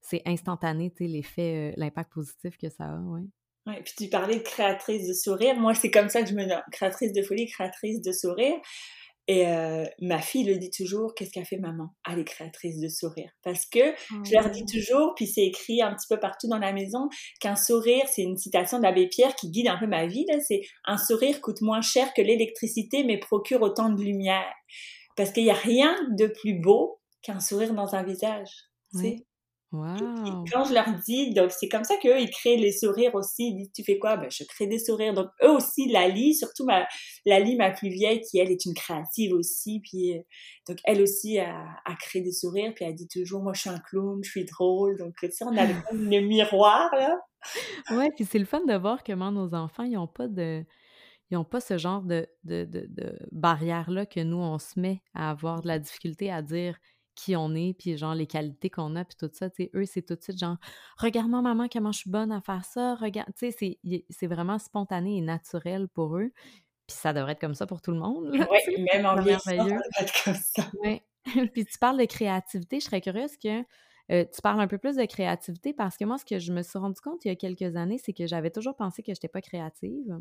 [0.02, 3.22] c'est instantané, l'effet, euh, l'impact positif que ça a, ouais.
[3.66, 5.56] Oui, puis tu parlais de créatrice de sourire.
[5.56, 6.62] Moi, c'est comme ça que je me nomme.
[6.70, 8.54] Créatrice de folie, créatrice de sourire.
[9.28, 11.88] Et euh, ma fille le dit toujours, qu'est-ce qu'a fait maman?
[12.08, 13.30] Elle est créatrice de sourire.
[13.42, 13.92] Parce que
[14.24, 14.72] je leur dis oh.
[14.72, 17.08] toujours, puis c'est écrit un petit peu partout dans la maison,
[17.40, 20.96] qu'un sourire, c'est une citation d'Abbé Pierre qui guide un peu ma vie, c'est un
[20.96, 24.52] sourire coûte moins cher que l'électricité, mais procure autant de lumière.
[25.16, 28.50] Parce qu'il n'y a rien de plus beau qu'un sourire dans un visage.
[28.94, 29.24] Oui.
[29.72, 30.44] Wow.
[30.52, 33.48] quand je leur dis, donc c'est comme ça qu'eux, ils créent les sourires aussi.
[33.48, 34.16] Ils disent, tu fais quoi?
[34.16, 35.12] Ben, je crée des sourires.
[35.12, 36.86] Donc, eux aussi, Lali, surtout ma,
[37.24, 39.80] Lali, ma plus vieille, qui elle est une créative aussi.
[39.80, 40.22] Puis, euh,
[40.68, 42.72] donc, elle aussi a, a, créé des sourires.
[42.74, 44.96] Puis, elle dit toujours, moi, je suis un clown, je suis drôle.
[44.98, 47.16] Donc, tu sais, on a le, le miroir, là.
[47.90, 50.64] Ouais, puis c'est le fun de voir comment nos enfants, ils n'ont pas de
[51.30, 55.02] ils n'ont pas ce genre de, de, de, de barrière-là que nous, on se met
[55.12, 56.78] à avoir de la difficulté à dire
[57.16, 59.84] qui on est, puis genre les qualités qu'on a, puis tout ça, tu sais, eux,
[59.86, 60.56] c'est tout de suite genre,
[60.98, 63.78] regarde-moi maman, comment je suis bonne à faire ça, regarde, tu sais,
[64.10, 66.30] c'est vraiment spontané et naturel pour eux,
[66.86, 68.30] puis ça devrait être comme ça pour tout le monde.
[68.32, 70.70] Oui, même en vieillissant, ça devrait être comme ça.
[70.84, 71.02] Oui,
[71.52, 73.64] puis tu parles de créativité, je serais curieuse que
[74.12, 76.62] euh, tu parles un peu plus de créativité parce que moi, ce que je me
[76.62, 79.16] suis rendu compte il y a quelques années, c'est que j'avais toujours pensé que je
[79.16, 80.20] n'étais pas créative.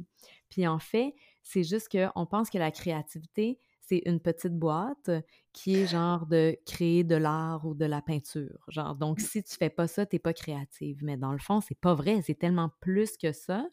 [0.50, 5.12] Puis en fait, c'est juste qu'on pense que la créativité, c'est une petite boîte
[5.54, 8.66] qui est genre de créer de l'art ou de la peinture.
[8.68, 9.24] Genre, donc, mmh.
[9.24, 11.00] si tu fais pas ça, tu n'es pas créative.
[11.04, 12.22] Mais dans le fond, c'est pas vrai.
[12.22, 13.66] C'est tellement plus que ça.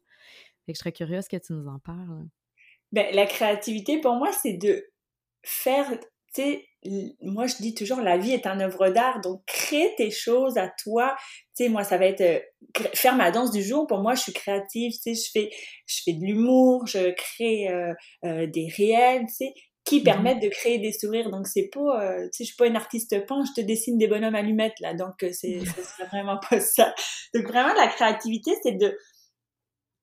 [0.67, 2.27] Fait que je serais curieuse que tu nous en parles.
[2.93, 4.87] Ben, la créativité, pour moi, c'est de
[5.43, 5.91] faire,
[6.35, 6.69] tu sais,
[7.21, 9.21] moi, je dis toujours, la vie est un œuvre d'art.
[9.21, 11.17] Donc, crée tes choses à toi.
[11.57, 12.41] Tu sais, moi, ça va être euh,
[12.95, 13.87] faire ma danse du jour.
[13.87, 14.93] Pour moi, je suis créative.
[14.93, 15.51] Tu sais, je fais,
[15.87, 17.95] je fais de l'humour, je crée euh,
[18.25, 19.27] euh, des réels.
[19.27, 19.55] Tu sais,
[19.93, 21.31] qui mmh permettent de créer des sourires.
[21.31, 23.99] Donc c'est pas, euh, tu sais, je suis pas une artiste peint, je te dessine
[23.99, 24.95] des bonhommes allumettes là.
[24.95, 26.95] Donc euh, c'est, serait vraiment pas ça.
[27.35, 28.97] Donc vraiment la créativité, c'est de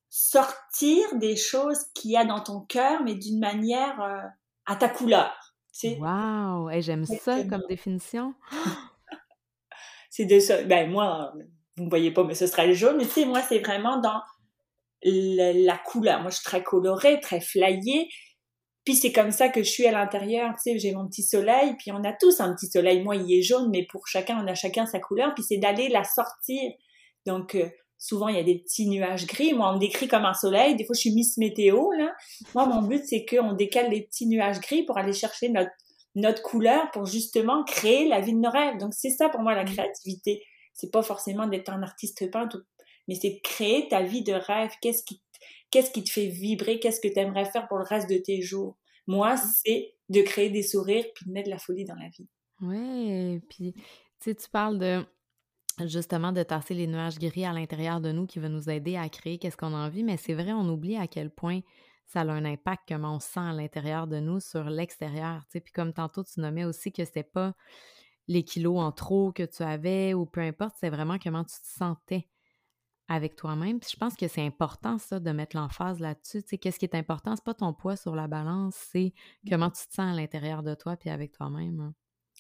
[0.09, 4.27] sortir des choses qu'il y a dans ton cœur, mais d'une manière euh,
[4.65, 5.33] à ta couleur.
[5.73, 5.97] Tu sais.
[5.99, 8.35] Wow, et j'aime ça comme définition.
[10.09, 10.61] c'est de ça.
[10.63, 11.33] Ben moi,
[11.77, 12.97] vous ne voyez pas, mais ce serait le jaune.
[12.97, 14.21] Mais tu sais, moi, c'est vraiment dans
[15.03, 16.21] la, la couleur.
[16.21, 18.09] Moi, je suis très colorée, très flyée.
[18.89, 21.75] Puis c'est comme ça que je suis à l'intérieur, tu sais, j'ai mon petit soleil,
[21.77, 23.03] puis on a tous un petit soleil.
[23.03, 25.89] Moi, il est jaune, mais pour chacun, on a chacun sa couleur, puis c'est d'aller
[25.89, 26.71] la sortir.
[27.27, 29.53] Donc, euh, souvent, il y a des petits nuages gris.
[29.53, 30.75] Moi, on me décrit comme un soleil.
[30.75, 32.15] Des fois, je suis Miss Météo, là.
[32.55, 35.69] Moi, mon but, c'est qu'on décale les petits nuages gris pour aller chercher notre,
[36.15, 38.79] notre couleur pour justement créer la vie de nos rêves.
[38.79, 40.43] Donc, c'est ça pour moi, la créativité.
[40.73, 42.57] C'est pas forcément d'être un artiste peintre,
[43.07, 44.71] mais c'est créer ta vie de rêve.
[44.81, 45.21] Qu'est-ce qui
[45.71, 46.79] Qu'est-ce qui te fait vibrer?
[46.79, 48.78] Qu'est-ce que tu aimerais faire pour le reste de tes jours?
[49.09, 49.39] Moi, mmh.
[49.63, 52.27] c'est de créer des sourires puis de mettre de la folie dans la vie.
[52.61, 53.81] Oui, puis tu
[54.19, 55.03] sais, tu parles de
[55.87, 59.09] justement de tasser les nuages gris à l'intérieur de nous qui va nous aider à
[59.09, 61.61] créer qu'est-ce qu'on a envie, mais c'est vrai, on oublie à quel point
[62.05, 65.41] ça a un impact, comment on se sent à l'intérieur de nous sur l'extérieur.
[65.45, 67.55] Tu sais, puis comme tantôt, tu nommais aussi que c'était pas
[68.27, 71.67] les kilos en trop que tu avais ou peu importe, c'est vraiment comment tu te
[71.67, 72.27] sentais
[73.09, 73.79] avec toi-même.
[73.89, 76.43] je pense que c'est important, ça, de mettre l'emphase là-dessus.
[76.43, 77.35] Tu sais, qu'est-ce qui est important?
[77.35, 79.13] C'est pas ton poids sur la balance, c'est
[79.49, 81.79] comment tu te sens à l'intérieur de toi puis avec toi-même.
[81.79, 81.93] Hein.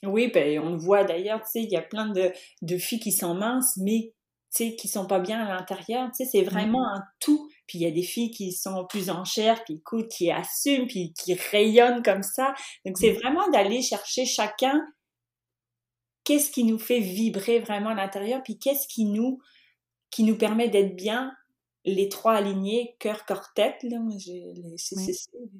[0.03, 2.99] Oui, ben, on le voit d'ailleurs, tu sais, il y a plein de, de filles
[2.99, 4.13] qui sont minces, mais
[4.55, 6.09] tu sais, qui sont pas bien à l'intérieur.
[6.11, 7.49] Tu sais, c'est vraiment un tout.
[7.67, 10.87] Puis il y a des filles qui sont plus en chair, puis écoute, qui assument,
[10.87, 12.53] puis qui rayonnent comme ça.
[12.85, 14.79] Donc c'est vraiment d'aller chercher chacun
[16.23, 19.39] qu'est-ce qui nous fait vibrer vraiment à l'intérieur, puis qu'est-ce qui nous
[20.11, 21.31] qui nous permet d'être bien
[21.85, 24.75] les trois alignés, cœur, corps, tête, là, les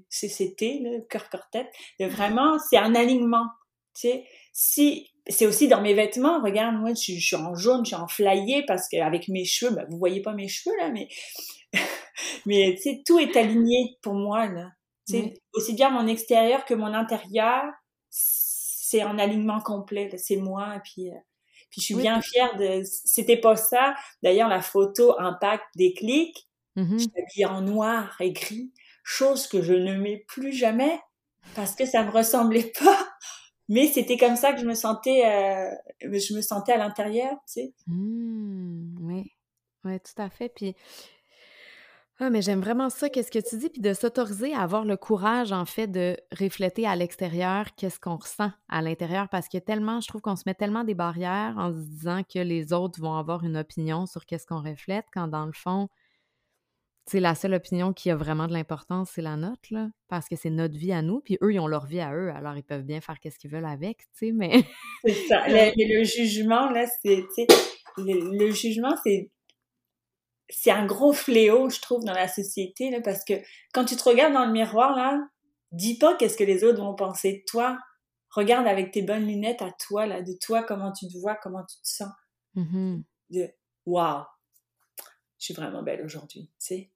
[0.09, 1.67] CCT, cœur, corps, tête.
[1.99, 3.47] Vraiment, c'est un alignement.
[3.95, 7.89] Tu sais, si, c'est aussi dans mes vêtements, regarde, moi, je, suis en jaune, je
[7.89, 11.07] suis en flyé parce qu'avec mes cheveux, ben, vous voyez pas mes cheveux là, mais
[12.45, 14.71] Mais tu sais, tout est aligné pour moi, là.
[15.05, 17.63] C'est aussi bien mon extérieur que mon intérieur,
[18.11, 20.11] c'est en alignement complet.
[20.17, 21.15] C'est moi, et puis, euh,
[21.69, 22.81] puis je suis bien fière de.
[22.83, 23.95] C'était pas ça.
[24.23, 26.47] D'ailleurs, la photo impact des clics.
[26.77, 26.99] Mm-hmm.
[26.99, 28.71] Je suis en noir et gris,
[29.03, 30.99] chose que je ne mets plus jamais
[31.55, 33.07] parce que ça me ressemblait pas.
[33.67, 35.69] Mais c'était comme ça que je me sentais, euh,
[36.01, 37.73] je me sentais à l'intérieur, tu sais.
[37.85, 39.31] Mmh, oui,
[39.83, 40.49] oui, tout à fait.
[40.49, 40.75] Puis
[42.21, 44.97] ah, mais j'aime vraiment ça, qu'est-ce que tu dis, puis de s'autoriser à avoir le
[44.97, 50.01] courage, en fait, de refléter à l'extérieur qu'est-ce qu'on ressent à l'intérieur, parce que tellement,
[50.01, 53.15] je trouve qu'on se met tellement des barrières en se disant que les autres vont
[53.15, 55.87] avoir une opinion sur qu'est-ce qu'on reflète, quand dans le fond,
[57.05, 60.35] c'est la seule opinion qui a vraiment de l'importance, c'est la nôtre, là, parce que
[60.35, 62.63] c'est notre vie à nous, puis eux, ils ont leur vie à eux, alors ils
[62.63, 64.65] peuvent bien faire qu'est-ce qu'ils veulent avec, tu sais, mais...
[65.05, 67.47] c'est ça, le, le, jugement, là, c'est, tu sais,
[67.97, 69.31] le jugement, c'est
[70.49, 73.33] c'est un gros fléau, je trouve, dans la société, là, parce que
[73.73, 75.19] quand tu te regardes dans le miroir, là,
[75.71, 77.77] dis pas qu'est-ce que les autres vont penser de toi.
[78.31, 81.63] Regarde avec tes bonnes lunettes à toi, là, de toi, comment tu te vois, comment
[81.65, 82.09] tu te sens.
[82.55, 83.03] Mm-hmm.
[83.31, 83.49] De,
[83.85, 84.23] waouh,
[85.37, 86.91] je suis vraiment belle aujourd'hui, tu sais.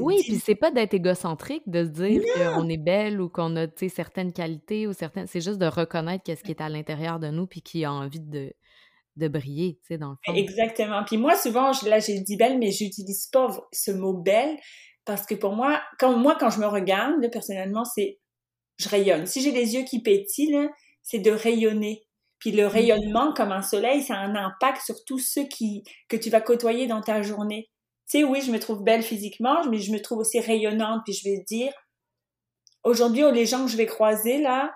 [0.00, 3.66] oui, puis c'est pas d'être égocentrique, de se dire qu'on est belle ou qu'on a
[3.88, 5.26] certaines qualités ou certaines.
[5.26, 8.20] C'est juste de reconnaître qu'est-ce qui est à l'intérieur de nous puis qui a envie
[8.20, 8.52] de,
[9.16, 10.34] de briller, tu sais, dans le fond.
[10.34, 11.02] Exactement.
[11.04, 14.56] Puis moi, souvent, là, j'ai dit belle, mais j'utilise pas ce mot belle
[15.04, 18.18] parce que pour moi, quand moi, quand je me regarde, personnellement, c'est
[18.78, 19.26] je rayonne.
[19.26, 20.68] Si j'ai les yeux qui pétillent,
[21.02, 22.02] c'est de rayonner.
[22.38, 22.68] Puis le mmh.
[22.68, 26.42] rayonnement, comme un soleil, ça a un impact sur tous ceux qui, que tu vas
[26.42, 27.70] côtoyer dans ta journée.
[28.08, 31.00] Tu sais, oui, je me trouve belle physiquement, mais je me trouve aussi rayonnante.
[31.04, 31.72] Puis je vais dire,
[32.84, 34.72] aujourd'hui, les gens que je vais croiser, là,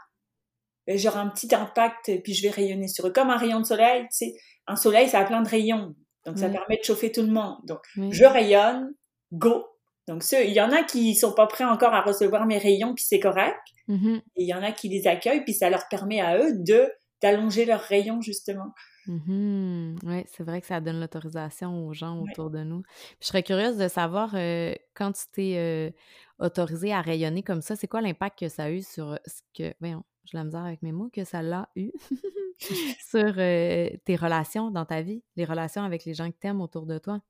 [0.98, 3.12] j'aurai un petit impact, puis je vais rayonner sur eux.
[3.12, 4.34] Comme un rayon de soleil, tu sais,
[4.66, 5.94] un soleil, ça a plein de rayons.
[6.26, 7.56] Donc, ça permet de chauffer tout le monde.
[7.64, 8.92] Donc, je rayonne,
[9.32, 9.66] go.
[10.06, 13.04] Donc, il y en a qui sont pas prêts encore à recevoir mes rayons, puis
[13.04, 13.60] c'est correct.
[13.88, 14.16] Mm-hmm.
[14.36, 16.90] Et il y en a qui les accueillent, puis ça leur permet à eux de
[17.22, 18.72] d'allonger leurs rayons, justement.
[19.06, 19.98] Mm-hmm.
[20.04, 22.82] Oui, c'est vrai que ça donne l'autorisation aux gens autour de nous.
[23.20, 25.90] je serais curieuse de savoir, euh, quand tu t'es euh,
[26.38, 29.74] autorisé à rayonner comme ça, c'est quoi l'impact que ça a eu sur ce que...
[29.80, 31.90] Voyons, j'ai la misère avec mes mots, que ça l'a eu
[33.10, 36.60] sur euh, tes relations dans ta vie, les relations avec les gens que tu aimes
[36.60, 37.20] autour de toi?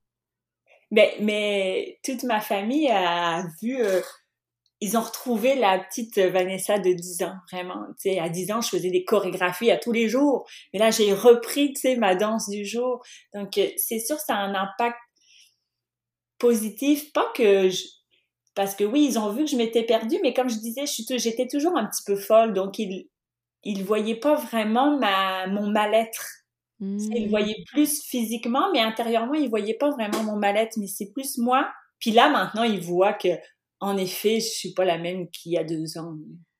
[0.90, 4.00] Mais, ben, mais toute ma famille a vu, euh,
[4.80, 7.86] ils ont retrouvé la petite Vanessa de 10 ans, vraiment.
[8.00, 10.48] Tu sais, à 10 ans, je faisais des chorégraphies à tous les jours.
[10.72, 13.04] Mais là, j'ai repris, tu sais, ma danse du jour.
[13.34, 14.98] Donc, euh, c'est sûr, ça a un impact
[16.38, 17.12] positif.
[17.12, 17.84] Pas que je,
[18.60, 20.84] parce que oui, ils ont vu que je m'étais perdue, mais comme je disais,
[21.16, 23.08] j'étais toujours un petit peu folle, donc ils
[23.64, 26.26] ils voyaient pas vraiment ma mon mal-être.
[26.78, 27.30] Ils mmh.
[27.30, 31.70] voyaient plus physiquement, mais intérieurement, ils voyaient pas vraiment mon mal-être, mais c'est plus moi.
[32.00, 33.28] Puis là, maintenant, ils voient que,
[33.80, 36.16] en effet, je suis pas la même qu'il y a deux ans.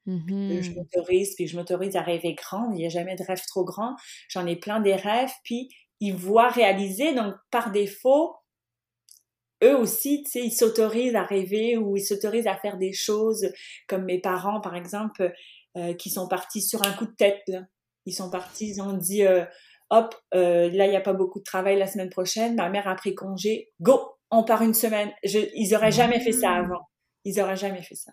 [0.06, 2.70] Mmh je m'autorise, puis je m'autorise à rêver grand.
[2.70, 3.94] Il n'y a jamais de rêve trop grand.
[4.30, 5.68] J'en ai plein des rêves, puis
[6.00, 7.14] ils voient réaliser.
[7.14, 8.36] Donc, par défaut,
[9.62, 13.48] eux aussi, tu sais, ils s'autorisent à rêver ou ils s'autorisent à faire des choses
[13.88, 15.32] comme mes parents, par exemple,
[15.76, 17.50] euh, qui sont partis sur un coup de tête.
[18.06, 19.44] Ils sont partis, ils ont dit, euh,
[19.90, 22.88] hop, euh, là, il n'y a pas beaucoup de travail la semaine prochaine, ma mère
[22.88, 25.10] a pris congé, go, on part une semaine.
[25.24, 26.88] Je, ils auraient jamais fait ça avant.
[27.24, 28.12] Ils auraient jamais fait ça.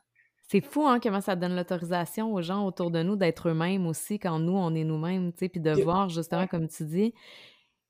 [0.49, 4.17] C'est fou, hein, comment ça donne l'autorisation aux gens autour de nous d'être eux-mêmes aussi
[4.17, 7.13] quand nous, on est nous-mêmes, tu sais, puis de voir justement, comme tu dis,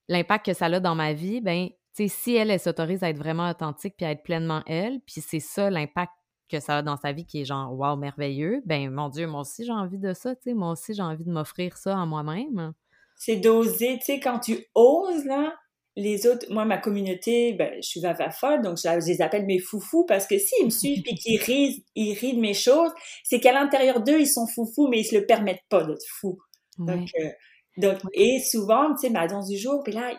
[0.07, 1.69] l'impact que ça a dans ma vie, ben
[2.05, 5.39] si elle, elle s'autorise à être vraiment authentique puis à être pleinement elle, puis c'est
[5.39, 6.11] ça l'impact
[6.49, 9.41] que ça a dans sa vie qui est genre wow, merveilleux, ben mon Dieu, moi
[9.41, 12.05] aussi j'ai envie de ça, tu sais, moi aussi j'ai envie de m'offrir ça à
[12.05, 12.73] moi-même.
[13.15, 15.55] C'est d'oser, tu sais, quand tu oses, là,
[15.97, 19.57] les autres, moi, ma communauté, ben, je suis vava folle, donc je, les appelle mes
[19.57, 22.91] foufous parce que s'ils me suivent et qu'ils rient, ils rient de mes choses,
[23.23, 26.37] c'est qu'à l'intérieur d'eux, ils sont foufous, mais ils se le permettent pas d'être fous.
[26.77, 27.29] Donc, euh,
[27.77, 30.13] donc, et souvent, tu sais, ma danse du jour, puis là,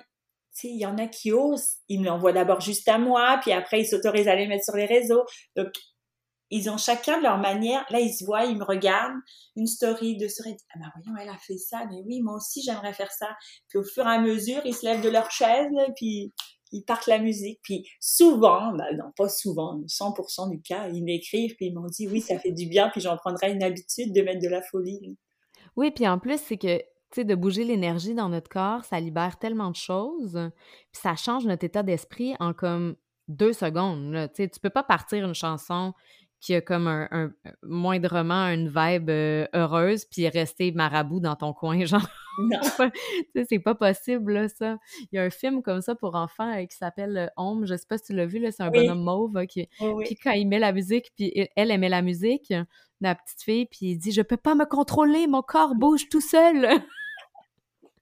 [0.65, 3.81] il y en a qui osent, ils me l'envoient d'abord juste à moi, puis après
[3.81, 5.25] ils s'autorisent à les mettre sur les réseaux.
[5.57, 5.69] Donc
[6.51, 7.85] ils ont chacun leur manière.
[7.91, 9.21] Là, ils se voient, ils me regardent,
[9.57, 10.57] une story de soirée.
[10.75, 13.29] Ah ben voyons, elle a fait ça, mais oui, moi aussi j'aimerais faire ça.
[13.69, 16.33] Puis au fur et à mesure, ils se lèvent de leur chaise, puis
[16.73, 17.61] ils partent la musique.
[17.63, 22.09] Puis souvent, ben non, pas souvent, 100% du cas, ils m'écrivent, puis ils m'ont dit
[22.09, 25.17] oui, ça fait du bien, puis j'en prendrai une habitude de mettre de la folie.
[25.77, 26.83] Oui, puis en plus, c'est que
[27.17, 30.39] de bouger l'énergie dans notre corps, ça libère tellement de choses,
[30.93, 32.97] puis ça change notre état d'esprit en comme
[33.29, 34.13] deux secondes.
[34.13, 34.29] Là.
[34.29, 35.95] Tu peux pas partir une chanson
[36.41, 41.53] qui a comme un, moindrement une vibe euh, heureuse, puis est resté marabout dans ton
[41.53, 42.07] coin, genre.
[42.39, 42.61] Non.
[43.49, 44.79] c'est pas possible, là, ça.
[45.11, 47.67] Il y a un film comme ça pour enfants euh, qui s'appelle euh, Home.
[47.67, 50.33] Je sais pas si tu l'as vu, là, c'est un bonhomme mauve qui, Puis quand
[50.33, 52.53] il met la musique, puis elle aimait la musique,
[53.01, 56.21] la petite fille, puis il dit «Je peux pas me contrôler, mon corps bouge tout
[56.21, 56.69] seul!»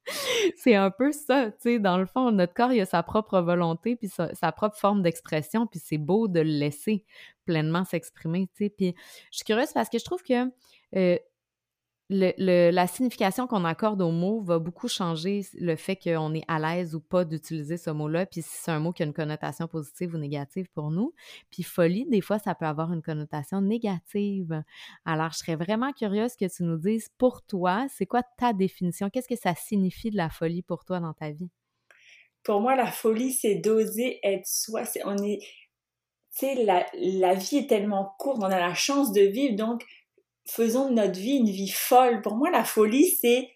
[0.57, 3.41] c'est un peu ça, tu sais, dans le fond, notre corps, il a sa propre
[3.41, 7.05] volonté, puis sa, propre forme d'expression, puis c'est beau de le laisser
[7.45, 8.71] pleinement s'exprimer, tu sais.
[8.71, 8.95] Puis
[9.31, 10.51] je suis curieuse parce que je trouve que
[10.97, 11.19] euh,
[12.09, 16.95] la signification qu'on accorde au mot va beaucoup changer le fait qu'on est à l'aise
[16.95, 20.15] ou pas d'utiliser ce mot-là, puis si c'est un mot qui a une connotation positive
[20.15, 21.15] ou négative pour nous.
[21.51, 24.63] Puis folie, des fois, ça peut avoir une connotation négative.
[25.05, 29.11] Alors, je serais vraiment curieuse que tu nous dises, pour toi, c'est quoi ta définition?
[29.11, 31.51] Qu'est-ce que ça signifie de la folie pour toi dans ta vie?
[32.45, 34.83] Pour moi, la folie, c'est d'oser être soi.
[35.05, 39.23] on est, tu sais, la, la vie est tellement courte, on a la chance de
[39.23, 39.85] vivre, donc
[40.47, 42.23] faisons de notre vie une vie folle.
[42.23, 43.51] Pour moi, la folie, c'est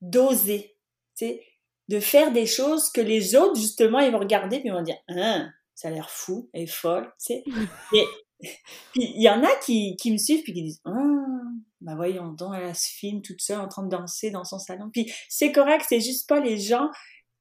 [0.00, 0.76] d'oser,
[1.14, 1.42] c'est
[1.88, 4.98] de faire des choses que les autres, justement, ils vont regarder puis ils vont dire,
[5.08, 7.44] hein, ça a l'air fou et folle, tu sais.
[8.92, 10.92] puis il y en a qui, qui me suivent puis qui disent, ah,
[11.80, 14.90] bah voyons donc, elle se filme toute seule en train de danser dans son salon.
[14.92, 16.90] Puis c'est correct, c'est juste pas les gens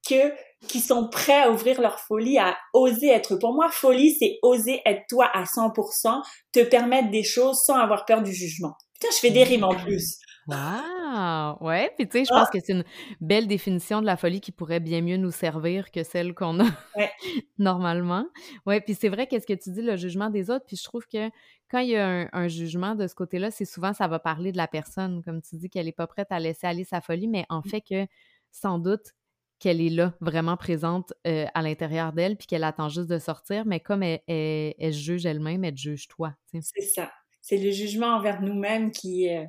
[0.08, 0.34] que
[0.68, 3.36] qui sont prêts à ouvrir leur folie, à oser être.
[3.36, 8.06] Pour moi, folie, c'est oser être toi à 100%, te permettre des choses sans avoir
[8.06, 8.76] peur du jugement.
[8.96, 10.20] Putain, je fais des rimes en plus.
[10.48, 11.58] Wow!
[11.62, 12.52] Ouais, puis tu sais, je pense ah!
[12.54, 12.84] que c'est une
[13.20, 16.68] belle définition de la folie qui pourrait bien mieux nous servir que celle qu'on a
[17.58, 18.28] normalement.
[18.66, 21.06] Ouais, puis c'est vrai qu'est-ce que tu dis, le jugement des autres, puis je trouve
[21.08, 21.30] que
[21.70, 24.58] quand il y a un, jugement de ce côté-là, c'est souvent ça va parler de
[24.58, 27.46] la personne, comme tu dis qu'elle n'est pas prête à laisser aller sa folie, mais
[27.50, 27.70] en mmh.
[27.70, 28.06] fait que
[28.52, 29.14] sans doute
[29.58, 33.66] qu'elle est là, vraiment présente euh, à l'intérieur d'elle, puis qu'elle attend juste de sortir,
[33.66, 36.36] mais comme elle, elle, juge elle-même, elle juge toi.
[36.52, 37.10] C'est ça
[37.46, 39.46] c'est le jugement envers nous-mêmes qui euh,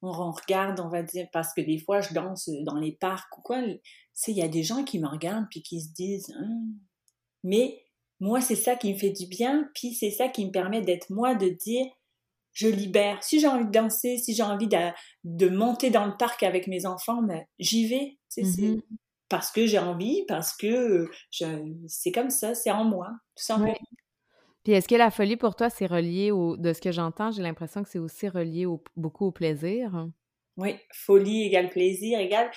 [0.00, 3.42] on, regarde, on va dire, parce que des fois je danse dans les parcs ou
[3.42, 6.60] quoi, il y a des gens qui me regardent puis qui se disent, hein.
[7.42, 7.84] mais
[8.20, 11.10] moi c'est ça qui me fait du bien, puis c'est ça qui me permet d'être
[11.10, 11.86] moi, de dire,
[12.52, 13.20] je libère.
[13.24, 16.86] Si j'ai envie de danser, si j'ai envie de, monter dans le parc avec mes
[16.86, 18.18] enfants, ben, j'y vais.
[18.28, 18.82] C'est mmh
[19.28, 21.10] parce que j'ai envie, parce que
[21.86, 23.74] c'est comme ça, c'est en moi, tout simplement.
[24.64, 26.56] Puis est-ce que la folie pour toi, c'est relié au.
[26.56, 30.08] De ce que j'entends, j'ai l'impression que c'est aussi relié beaucoup au plaisir?
[30.56, 32.50] Oui, folie égale plaisir égale.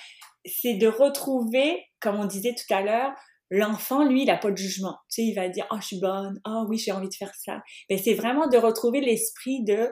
[0.44, 3.12] C'est de retrouver, comme on disait tout à l'heure,
[3.50, 4.96] l'enfant, lui, il n'a pas de jugement.
[5.10, 7.34] Tu sais, il va dire, oh, je suis bonne, oh oui, j'ai envie de faire
[7.34, 7.62] ça.
[7.90, 9.90] Mais c'est vraiment de retrouver l'esprit de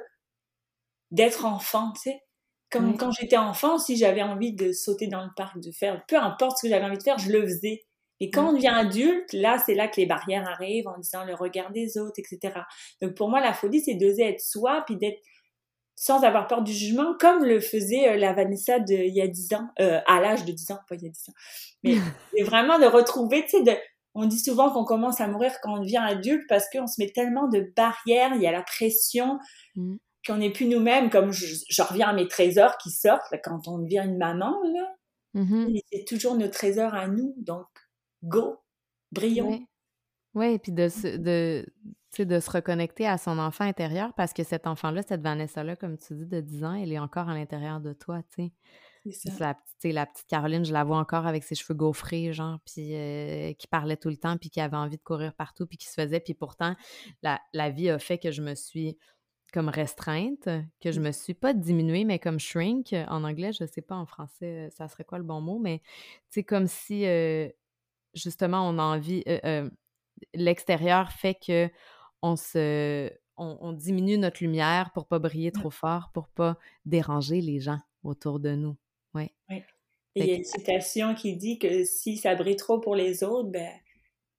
[1.11, 2.21] d'être enfant, tu sais.
[2.71, 6.17] Comme quand j'étais enfant, si j'avais envie de sauter dans le parc, de faire, peu
[6.17, 7.85] importe ce que j'avais envie de faire, je le faisais.
[8.25, 11.35] Et quand on devient adulte, là, c'est là que les barrières arrivent en disant le
[11.35, 12.55] regard des autres, etc.
[13.03, 15.21] Donc pour moi, la folie, c'est d'oser être soi, puis d'être
[15.95, 19.29] sans avoir peur du jugement, comme le faisait euh, la Vanessa de il y a
[19.29, 21.33] 10 ans, euh, à l'âge de 10 ans, pas il y a 10 ans.
[21.83, 21.97] Mais
[22.35, 23.73] c'est vraiment de retrouver, tu sais, de,
[24.15, 27.11] on dit souvent qu'on commence à mourir quand on devient adulte parce qu'on se met
[27.11, 29.39] tellement de barrières, il y a la pression,
[29.75, 29.97] mm.
[30.27, 34.03] qu'on n'est plus nous-mêmes, comme je, reviens à mes trésors qui sortent quand on devient
[34.03, 34.95] une maman, là.
[35.35, 35.81] Mm-hmm.
[35.93, 37.67] C'est toujours nos trésors à nous, donc
[38.25, 38.59] go,
[39.13, 39.67] brillons.
[40.35, 41.65] Oui, et puis de se, de,
[42.19, 46.15] de se reconnecter à son enfant intérieur parce que cet enfant-là, cette Vanessa-là, comme tu
[46.15, 48.53] dis, de 10 ans, elle est encore à l'intérieur de toi, tu sais.
[49.13, 52.95] C'est La, la petite Caroline, je la vois encore avec ses cheveux gaufrés, genre, puis
[52.95, 55.87] euh, qui parlait tout le temps, puis qui avait envie de courir partout, puis qui
[55.87, 56.21] se faisait.
[56.21, 56.75] Puis pourtant,
[57.23, 58.97] la, la vie a fait que je me suis
[59.53, 60.49] comme restreinte,
[60.81, 61.03] que je mmh.
[61.05, 64.89] me suis pas diminuée, mais comme shrink en anglais, je sais pas en français, ça
[64.89, 65.83] serait quoi le bon mot, mais
[66.31, 67.49] c'est comme si euh,
[68.15, 69.23] justement, on a envie.
[69.29, 69.71] Euh, euh,
[70.35, 71.71] l'extérieur fait que
[72.23, 73.11] on se.
[73.37, 78.39] On, diminue notre lumière pour pas briller trop fort, pour pas déranger les gens autour
[78.39, 78.77] de nous.
[79.13, 79.33] Ouais.
[79.51, 79.65] Et
[80.15, 83.51] il y a une citation qui dit que si ça brille trop pour les autres,
[83.51, 83.73] ben,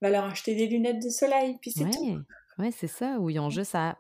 [0.02, 2.22] va leur acheter des lunettes de soleil, puis c'est tout.
[2.58, 3.98] Oui, c'est ça, où ils ont juste à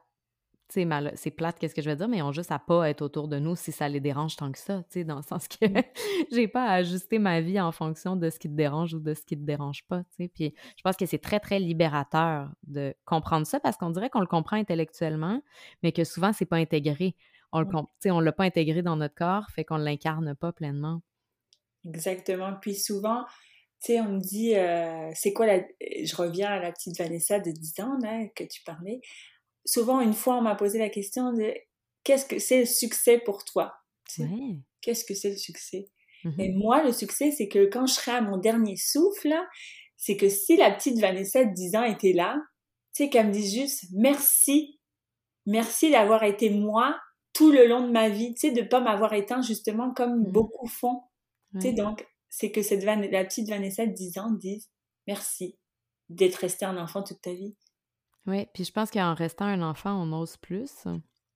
[0.69, 3.27] c'est plate, qu'est-ce que je veux dire, mais ils ont juste à pas être autour
[3.27, 5.65] de nous si ça les dérange tant que ça, tu sais, dans le sens que
[5.65, 5.83] mmh.
[6.31, 9.13] j'ai pas à ajuster ma vie en fonction de ce qui te dérange ou de
[9.13, 10.27] ce qui te dérange pas, tu sais.
[10.27, 14.21] Puis je pense que c'est très, très libérateur de comprendre ça parce qu'on dirait qu'on
[14.21, 15.41] le comprend intellectuellement,
[15.83, 17.15] mais que souvent, c'est pas intégré.
[17.51, 17.67] On le,
[18.11, 21.01] on l'a pas intégré dans notre corps, fait qu'on l'incarne pas pleinement.
[21.85, 22.53] Exactement.
[22.59, 23.23] Puis souvent,
[23.81, 25.59] tu sais, on me dit, euh, c'est quoi la...
[25.79, 28.99] Je reviens à la petite Vanessa de 10 ans, là, que tu parlais
[29.65, 31.53] souvent, une fois, on m'a posé la question de
[32.03, 33.73] qu'est-ce que c'est le succès pour toi
[34.81, 35.87] Qu'est-ce que c'est le succès?
[36.23, 39.33] Mmh Et moi, le succès, c'est que quand je serai à mon dernier souffle,
[39.97, 42.37] c'est que si la petite Vanessa de 10 ans était là,
[42.93, 44.79] tu sais, qu'elle me dise juste merci.
[45.45, 46.99] Merci d'avoir été moi
[47.33, 50.31] tout le long de ma vie, tu sais, de pas m'avoir éteint justement comme Mmh.
[50.31, 51.01] beaucoup font.
[51.53, 54.69] Tu sais, donc, c'est que cette Van- la petite Vanessa de 10 ans dise
[55.07, 55.57] merci
[56.09, 57.55] d'être resté un enfant toute ta vie.
[58.27, 60.71] Oui, puis je pense qu'en restant un enfant, on ose plus.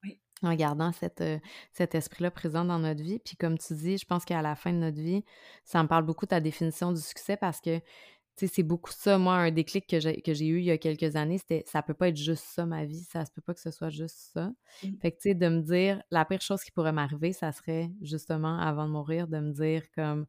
[0.04, 0.20] Oui.
[0.42, 1.40] En gardant cette, euh,
[1.72, 3.20] cet esprit-là présent dans notre vie.
[3.20, 5.24] Puis comme tu dis, je pense qu'à la fin de notre vie,
[5.66, 8.92] ça me parle beaucoup de ta définition du succès parce que, tu sais, c'est beaucoup
[8.92, 9.18] ça.
[9.18, 11.84] Moi, un déclic que j'ai, que j'ai eu il y a quelques années, c'était ça
[11.84, 13.04] peut pas être juste ça, ma vie.
[13.04, 14.52] Ça se peut pas que ce soit juste ça.
[14.84, 14.98] Mm.
[15.02, 17.92] Fait que, tu sais, de me dire, la pire chose qui pourrait m'arriver, ça serait
[18.02, 20.26] justement, avant de mourir, de me dire comme,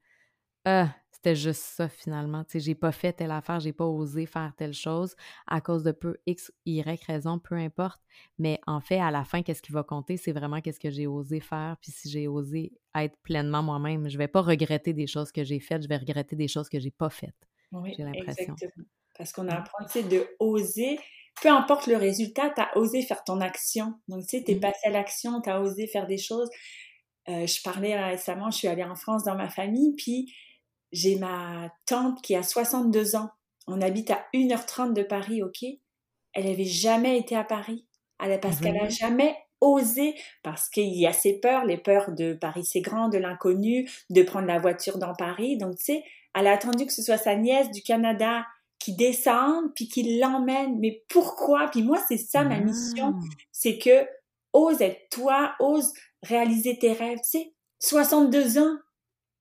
[0.65, 2.45] ah, c'était juste ça finalement.
[2.45, 5.15] Tu sais, j'ai pas fait telle affaire, j'ai pas osé faire telle chose
[5.47, 8.01] à cause de peu X, Y raison, peu importe.
[8.39, 10.17] Mais en fait, à la fin, qu'est-ce qui va compter?
[10.17, 11.77] C'est vraiment qu'est-ce que j'ai osé faire.
[11.81, 15.61] Puis si j'ai osé être pleinement moi-même, je vais pas regretter des choses que j'ai
[15.61, 17.35] faites, je vais regretter des choses que j'ai pas faites.
[17.73, 18.55] Oui, J'ai l'impression.
[19.19, 19.49] Parce qu'on Mm.
[19.51, 20.99] apprend, tu sais, de oser,
[21.43, 23.95] peu importe le résultat, tu as osé faire ton action.
[24.09, 24.61] Donc, tu sais, tu es Mm.
[24.61, 26.49] passé à l'action, tu as osé faire des choses.
[27.29, 30.33] Euh, je parlais récemment, je suis allée en France dans ma famille, puis
[30.93, 33.31] j'ai ma tante qui a 62 ans.
[33.67, 35.65] On habite à 1h30 de Paris, ok?
[36.33, 37.87] Elle avait jamais été à Paris.
[38.23, 38.91] Elle, a- parce qu'elle a Vraiment?
[38.91, 43.19] jamais osé, parce qu'il y a ses peurs, les peurs de Paris c'est grand, de
[43.19, 45.59] l'inconnu, de prendre la voiture dans Paris.
[45.59, 48.47] Donc, tu sais, elle a attendu que ce soit sa nièce du Canada
[48.79, 50.79] qui descende, puis qui l'emmène.
[50.79, 51.69] Mais pourquoi?
[51.71, 53.25] Puis moi, c'est ça ma mission, Ah.
[53.53, 54.07] c'est que
[54.55, 57.19] ose être toi, ose réaliser tes rêves.
[57.23, 58.77] Tu sais, 62 ans,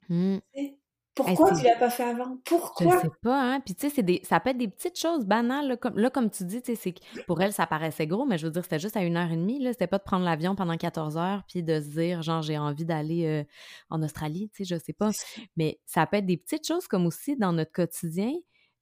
[0.09, 0.37] Mm.
[0.53, 0.78] tu sais,
[1.23, 2.35] pourquoi c'est- tu l'as pas fait avant?
[2.35, 2.99] Je Pourquoi?
[3.01, 3.59] sais pas, hein.
[3.61, 5.67] Puis tu sais, c'est des, ça peut être des petites choses banales.
[5.67, 6.93] Là, comme, là, comme tu dis, tu sais,
[7.27, 9.35] pour elle, ça paraissait gros, mais je veux dire, c'était juste à une heure et
[9.37, 9.59] demie.
[9.59, 9.71] Là.
[9.73, 12.85] C'était pas de prendre l'avion pendant 14 heures puis de se dire, genre, j'ai envie
[12.85, 13.43] d'aller euh,
[13.89, 15.09] en Australie, tu sais, je sais pas.
[15.57, 18.31] Mais ça peut être des petites choses comme aussi dans notre quotidien,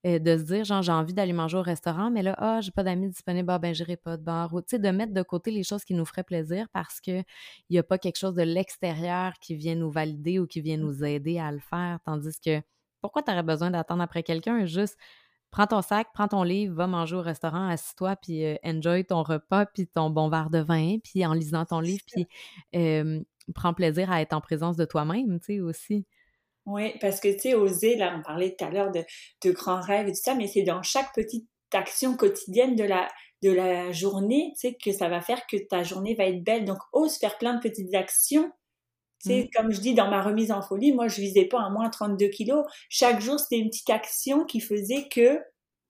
[0.08, 2.72] euh, de se dire, genre, j'ai envie d'aller manger au restaurant, mais là, ah, j'ai
[2.72, 4.54] pas d'amis disponibles, ah, ben, j'irai pas de bar.
[4.54, 7.26] Ou, tu sais, de mettre de côté les choses qui nous feraient plaisir parce qu'il
[7.70, 11.04] n'y a pas quelque chose de l'extérieur qui vient nous valider ou qui vient nous
[11.04, 12.00] aider à le faire.
[12.06, 12.62] Tandis que,
[13.02, 14.66] pourquoi tu aurais besoin d'attendre après quelqu'un?
[14.66, 14.98] Juste,
[15.52, 19.24] prends ton sac, prends ton livre, va manger au restaurant, assis-toi, puis euh, enjoy ton
[19.24, 22.28] repas, puis ton bon verre de vin, puis en lisant ton livre, puis
[22.76, 23.22] euh,
[23.54, 26.06] prends plaisir à être en présence de toi-même, tu sais, aussi.
[26.68, 29.04] Oui, parce que tu sais, oser, là, on parlait tout à l'heure de,
[29.44, 33.08] de grands rêves et tout ça, mais c'est dans chaque petite action quotidienne de la,
[33.44, 36.66] de la journée, tu sais, que ça va faire que ta journée va être belle.
[36.66, 38.52] Donc, ose faire plein de petites actions.
[39.24, 39.50] Tu sais, Mm.
[39.56, 42.30] comme je dis dans ma remise en folie, moi, je visais pas à moins 32
[42.30, 42.66] kilos.
[42.90, 45.40] Chaque jour, c'était une petite action qui faisait que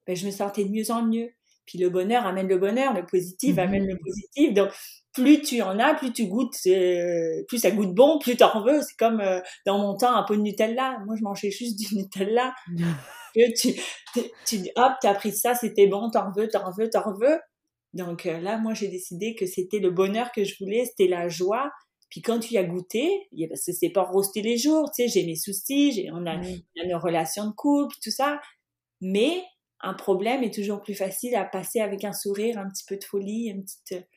[0.07, 1.31] ben, je me sentais de mieux en mieux.
[1.65, 3.89] Puis le bonheur amène le bonheur, le positif amène Mhm.
[3.89, 4.53] le positif.
[4.53, 4.71] Donc,
[5.17, 8.81] plus tu en as, plus tu goûtes, euh, plus ça goûte bon, plus t'en veux.
[8.81, 10.99] C'est comme euh, dans mon temps, un pot de Nutella.
[11.05, 12.53] Moi, je mangeais juste du Nutella.
[13.33, 13.73] Tu,
[14.13, 17.39] tu, tu- hop, t'as pris ça, c'était bon, t'en veux, t'en veux, t'en veux.
[17.93, 21.27] Donc euh, là, moi, j'ai décidé que c'était le bonheur que je voulais, c'était la
[21.29, 21.71] joie.
[22.09, 25.03] Puis quand tu y as goûté, parce que c'est pas rose tous les jours, tu
[25.03, 28.39] sais, j'ai mes soucis, j'ai, on, a, on a nos relations de couple, tout ça.
[29.01, 29.43] Mais
[29.81, 33.03] un problème est toujours plus facile à passer avec un sourire, un petit peu de
[33.03, 34.07] folie, une petite...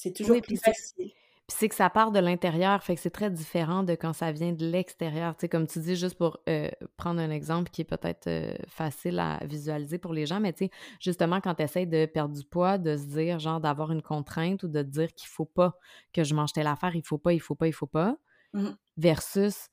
[0.00, 1.10] C'est toujours Oui, plus facile.
[1.48, 4.30] Puis c'est que ça part de l'intérieur, fait que c'est très différent de quand ça
[4.30, 5.34] vient de l'extérieur.
[5.34, 8.54] Tu sais, comme tu dis, juste pour euh, prendre un exemple qui est peut-être euh,
[8.68, 10.70] facile à visualiser pour les gens, mais tu sais,
[11.00, 14.62] justement, quand tu essaies de perdre du poids, de se dire, genre, d'avoir une contrainte
[14.62, 15.76] ou de te dire qu'il faut pas
[16.12, 18.16] que je mange telle affaire, il faut pas, il faut pas, il faut pas,
[18.54, 18.76] Mhm.
[18.96, 19.68] versus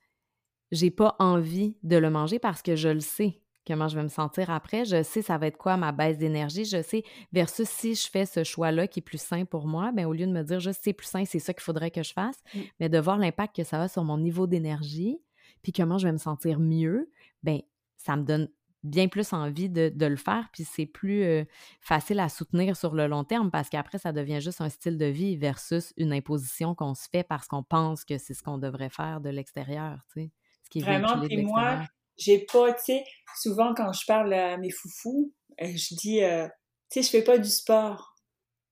[0.71, 4.07] j'ai pas envie de le manger parce que je le sais comment je vais me
[4.09, 7.03] sentir après, je sais ça va être quoi ma baisse d'énergie, je sais
[7.33, 10.25] versus si je fais ce choix-là qui est plus sain pour moi, ben au lieu
[10.27, 12.59] de me dire juste c'est plus sain, c'est ça qu'il faudrait que je fasse, Mm.
[12.79, 15.17] mais de voir l'impact que ça a sur mon niveau d'énergie,
[15.61, 17.09] puis comment je vais me sentir mieux,
[17.43, 17.59] ben
[17.97, 18.49] ça me donne
[18.83, 21.43] bien plus envie de, de le faire, puis c'est plus euh,
[21.81, 25.05] facile à soutenir sur le long terme parce qu'après, ça devient juste un style de
[25.07, 28.91] vie versus une imposition qu'on se fait parce qu'on pense que c'est ce qu'on devrait
[28.91, 30.31] faire de l'extérieur, tu sais,
[30.63, 31.79] ce qui est Vraiment, puis moi.
[32.17, 33.03] J'ai pas, tu sais,
[33.41, 36.47] souvent quand je parle à mes foufous, euh, je dis, euh,
[36.91, 38.15] tu sais, je fais pas du sport.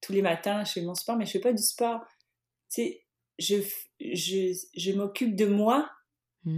[0.01, 2.01] Tous les matins, je fais mon sport, mais je fais pas du sport.
[2.73, 3.05] Tu sais,
[3.39, 3.57] je,
[4.01, 5.89] je, je m'occupe de moi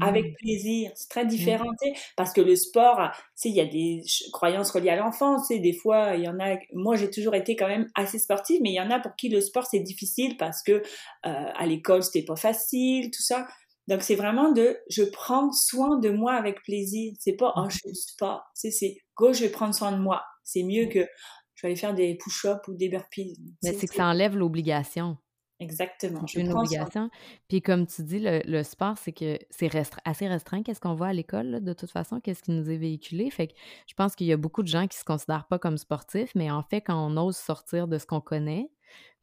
[0.01, 0.35] avec Mm.
[0.37, 0.91] plaisir.
[0.95, 4.03] C'est très différent, tu sais, parce que le sport, tu sais, il y a des
[4.33, 7.33] croyances reliées à l'enfance, tu sais, des fois, il y en a, moi, j'ai toujours
[7.33, 9.79] été quand même assez sportive, mais il y en a pour qui le sport, c'est
[9.79, 10.81] difficile parce que, euh,
[11.23, 13.47] à l'école, c'était pas facile, tout ça.
[13.87, 17.13] Donc, c'est vraiment de, je prends soin de moi avec plaisir.
[17.19, 18.43] C'est pas, oh, je fais du sport.
[18.55, 20.23] Tu sais, c'est, go, je vais prendre soin de moi.
[20.43, 21.05] C'est mieux que,
[21.53, 23.37] je vais aller faire des push-ups ou des burpees.
[23.63, 25.17] Mais c'est que ça enlève l'obligation.
[25.59, 26.27] Exactement.
[26.27, 27.09] C'est Je une obligation.
[27.47, 30.63] Puis comme tu dis, le, le sport, c'est que c'est restre- assez restreint.
[30.63, 32.19] Qu'est-ce qu'on voit à l'école, de toute façon?
[32.19, 33.29] Qu'est-ce qui nous est véhiculé?
[33.29, 33.53] Fait que
[33.87, 36.51] je pense qu'il y a beaucoup de gens qui se considèrent pas comme sportifs, mais
[36.51, 38.69] en fait, quand on ose sortir de ce qu'on connaît,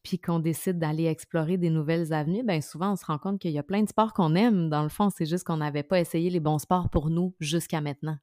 [0.02, 3.52] puis qu'on décide d'aller explorer des nouvelles avenues, bien souvent, on se rend compte qu'il
[3.52, 4.68] y a plein de sports qu'on aime.
[4.68, 7.80] Dans le fond, c'est juste qu'on n'avait pas essayé les bons sports pour nous jusqu'à
[7.80, 8.16] maintenant.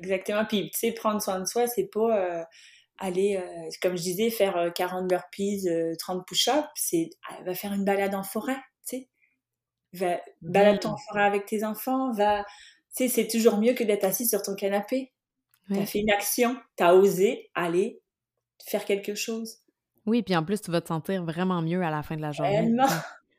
[0.00, 0.44] Exactement.
[0.44, 2.44] Puis, tu sais, prendre soin de soi, c'est pas euh,
[2.98, 5.68] aller, euh, comme je disais, faire 40 burpees,
[5.98, 6.68] 30 push-ups.
[6.76, 9.08] C'est, ah, va faire une balade en forêt, tu sais.
[9.92, 12.44] Va, balade en forêt avec tes enfants, va...
[12.94, 15.12] Tu sais, c'est toujours mieux que d'être assis sur ton canapé.
[15.70, 18.00] Tu as fait une action, tu as osé aller
[18.64, 19.58] faire quelque chose.
[20.06, 22.32] Oui, puis en plus, tu vas te sentir vraiment mieux à la fin de la
[22.32, 22.72] journée.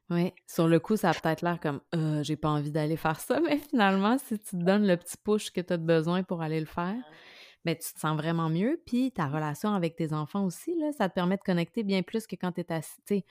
[0.10, 3.20] Oui, sur le coup, ça a peut-être l'air comme euh, j'ai pas envie d'aller faire
[3.20, 6.42] ça, mais finalement, si tu te donnes le petit push que tu as besoin pour
[6.42, 6.96] aller le faire,
[7.66, 8.82] ben, tu te sens vraiment mieux.
[8.86, 12.26] Puis ta relation avec tes enfants aussi, là, ça te permet de connecter bien plus
[12.26, 13.26] que quand tu es, assis,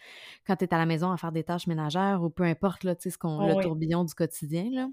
[0.46, 3.16] quand es à la maison à faire des tâches ménagères ou peu importe là, ce
[3.16, 4.68] qu'on, oh le tourbillon du quotidien.
[4.70, 4.88] Là.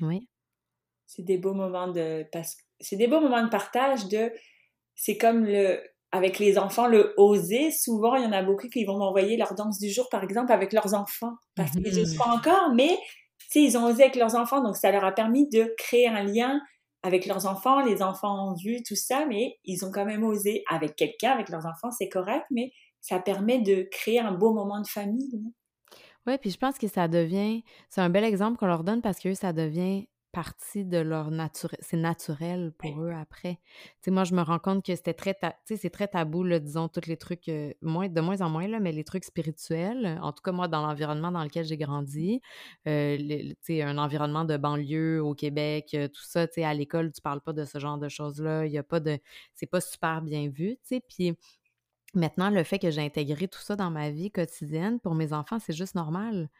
[0.00, 0.28] Oui.
[1.06, 2.24] C'est des beaux moments de.
[2.78, 4.32] C'est des beaux moments de partage de.
[4.94, 5.80] C'est comme le
[6.12, 9.54] avec les enfants, le oser, souvent, il y en a beaucoup qui vont m'envoyer leur
[9.54, 11.32] danse du jour, par exemple, avec leurs enfants.
[11.56, 12.98] Parce qu'ils n'osent pas encore, mais
[13.54, 16.60] ils ont osé avec leurs enfants, donc ça leur a permis de créer un lien
[17.02, 17.80] avec leurs enfants.
[17.80, 21.48] Les enfants ont vu tout ça, mais ils ont quand même osé avec quelqu'un, avec
[21.48, 25.42] leurs enfants, c'est correct, mais ça permet de créer un beau moment de famille.
[26.26, 29.18] Oui, puis je pense que ça devient, c'est un bel exemple qu'on leur donne parce
[29.18, 33.60] que ça devient partie de leur nature, c'est naturel pour eux après.
[33.66, 36.42] Tu sais, moi, je me rends compte que c'était très, tu sais, c'est très tabou,
[36.42, 39.24] là, disons, tous les trucs, euh, moins, de moins en moins, là, mais les trucs
[39.24, 42.40] spirituels, en tout cas, moi, dans l'environnement dans lequel j'ai grandi,
[42.88, 46.74] euh, tu sais, un environnement de banlieue au Québec, euh, tout ça, tu sais, à
[46.74, 49.18] l'école, tu parles pas de ce genre de choses-là, il y a pas de,
[49.54, 51.36] c'est pas super bien vu, tu sais, puis
[52.14, 55.58] Maintenant, le fait que j'ai intégré tout ça dans ma vie quotidienne, pour mes enfants,
[55.58, 56.50] c'est juste normal.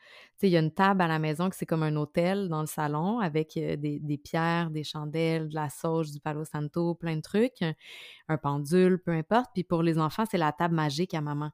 [0.42, 2.66] Il y a une table à la maison qui c'est comme un hôtel dans le
[2.66, 7.20] salon avec des, des, pierres, des chandelles, de la sauge, du palo santo, plein de
[7.20, 7.62] trucs,
[8.28, 9.50] un pendule, peu importe.
[9.52, 11.50] Puis pour les enfants, c'est la table magique à maman.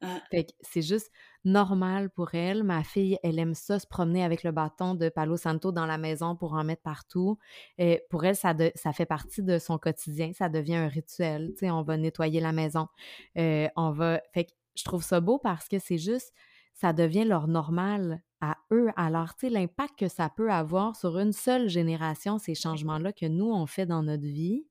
[0.00, 0.20] Ah.
[0.30, 1.10] Fait que c'est juste
[1.44, 2.62] normal pour elle.
[2.62, 5.98] Ma fille, elle aime ça, se promener avec le bâton de Palo Santo dans la
[5.98, 7.38] maison pour en mettre partout.
[7.78, 10.32] Et pour elle, ça, ça fait partie de son quotidien.
[10.32, 11.50] Ça devient un rituel.
[11.52, 12.88] Tu sais, on va nettoyer la maison.
[13.36, 14.20] Euh, on va.
[14.32, 16.32] Fait que je trouve ça beau parce que c'est juste,
[16.74, 18.90] ça devient leur normal à eux.
[18.94, 23.26] Alors, tu sais, l'impact que ça peut avoir sur une seule génération, ces changements-là que
[23.26, 24.64] nous, on fait dans notre vie,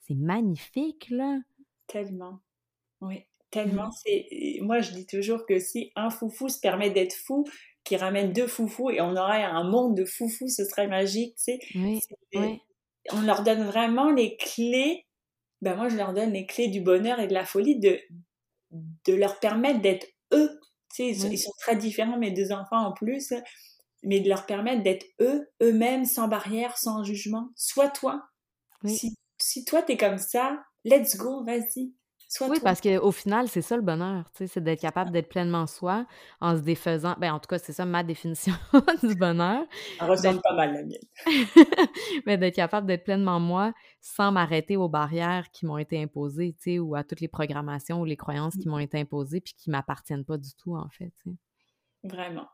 [0.00, 1.40] c'est magnifique, là.
[1.86, 2.40] Tellement.
[3.00, 3.24] Oui.
[3.50, 4.28] Tellement, c'est.
[4.60, 7.44] Moi, je dis toujours que si un foufou se permet d'être fou,
[7.84, 11.52] qui ramène deux foufous et on aurait un monde de foufous, ce serait magique, tu
[11.52, 11.58] sais.
[11.76, 12.60] Oui,
[13.12, 15.06] On leur donne vraiment les clés.
[15.62, 17.98] Ben moi, je leur donne les clés du bonheur et de la folie, de,
[18.72, 20.58] de leur permettre d'être eux.
[20.94, 23.32] Tu sais, ils, sont très différents, mes deux enfants en plus,
[24.02, 27.50] mais de leur permettre d'être eux, eux-mêmes, sans barrière, sans jugement.
[27.54, 28.22] Sois toi.
[28.84, 31.92] Si, si toi, t'es comme ça, let's go, vas-y
[32.40, 36.06] oui, parce qu'au final, c'est ça le bonheur, c'est d'être capable d'être pleinement soi
[36.40, 37.14] en se défaisant.
[37.18, 38.54] Ben, en tout cas, c'est ça ma définition
[39.02, 39.64] du bonheur.
[39.98, 40.98] Ça ressemble pas mal la mienne.
[42.26, 46.96] Mais d'être capable d'être pleinement moi sans m'arrêter aux barrières qui m'ont été imposées, ou
[46.96, 48.82] à toutes les programmations ou les croyances qui m'ont mmh.
[48.82, 51.12] été imposées puis qui m'appartiennent pas du tout, en fait.
[52.02, 52.48] Vraiment.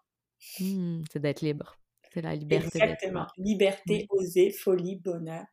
[0.61, 1.79] Mmh, c'est d'être libre.
[2.13, 2.79] C'est la liberté.
[2.79, 3.27] Exactement.
[3.39, 5.45] Liberté, oser, folie, bonheur.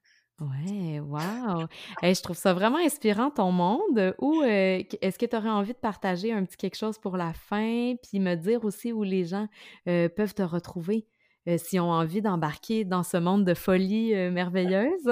[0.41, 1.67] Ouais, wow!
[2.01, 4.15] je trouve ça vraiment inspirant ton monde.
[4.19, 7.33] Ou euh, est-ce que tu aurais envie de partager un petit quelque chose pour la
[7.33, 9.47] fin, puis me dire aussi où les gens
[9.87, 11.07] euh, peuvent te retrouver
[11.47, 15.09] euh, s'ils ont envie d'embarquer dans ce monde de folie merveilleuse?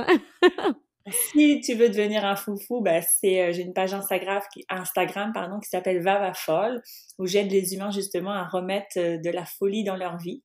[1.12, 6.02] si tu veux devenir un foufou, ben c'est j'ai une page Instagram pardon qui s'appelle
[6.02, 6.32] Vava
[7.18, 10.42] où j'aide les humains justement à remettre de la folie dans leur vie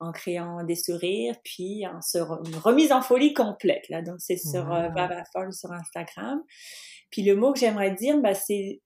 [0.00, 2.00] en créant des sourires, puis en
[2.44, 3.88] une remise en folie complète.
[3.88, 4.02] Là.
[4.02, 4.88] Donc, c'est sur euh,
[5.52, 6.42] sur Instagram.
[7.10, 8.80] Puis le mot que j'aimerais dire, bah, c'est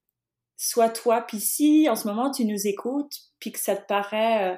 [0.59, 1.23] sois toi.
[1.23, 4.57] Puis si en ce moment tu nous écoutes, puis que ça te paraît euh,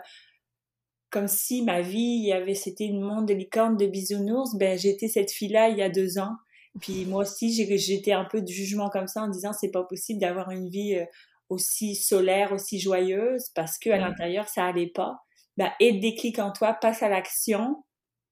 [1.11, 5.09] comme si ma vie, y avait, c'était une monde de licorne, de bisounours, ben j'étais
[5.09, 6.35] cette fille-là il y a deux ans.
[6.81, 10.21] Puis moi aussi, j'étais un peu de jugement comme ça en disant c'est pas possible
[10.21, 11.05] d'avoir une vie euh,
[11.49, 15.21] aussi solaire, aussi joyeuse, parce que à l'intérieur ça allait pas
[15.57, 17.85] bah, et déclic en toi, passe à l'action,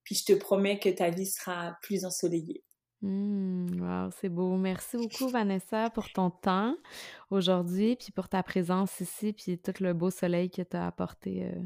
[0.03, 2.63] puis je te promets que ta vie sera plus ensoleillée.
[3.01, 4.57] Mmh, wow, c'est beau.
[4.57, 6.75] Merci beaucoup, Vanessa, pour ton temps
[7.29, 11.45] aujourd'hui, puis pour ta présence ici, puis tout le beau soleil que tu as apporté
[11.45, 11.61] euh,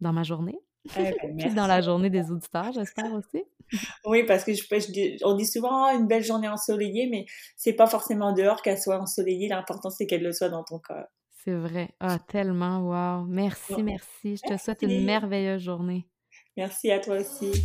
[0.00, 0.58] dans ma journée.
[0.96, 3.44] Eh ben, puis dans la journée des auditeurs, j'espère aussi.
[4.06, 7.86] oui, parce que je, on dit souvent ah, une belle journée ensoleillée, mais c'est pas
[7.86, 9.48] forcément dehors qu'elle soit ensoleillée.
[9.48, 11.06] L'important, c'est qu'elle le soit dans ton corps.
[11.42, 11.88] C'est vrai.
[12.00, 13.24] Ah, tellement, wow.
[13.24, 14.36] Merci, merci.
[14.36, 16.06] Je te souhaite une merveilleuse journée.
[16.54, 17.64] Merci à toi aussi.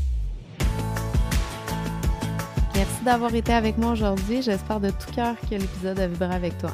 [2.73, 4.41] Merci d'avoir été avec moi aujourd'hui.
[4.41, 6.71] J'espère de tout cœur que l'épisode a vibré avec toi.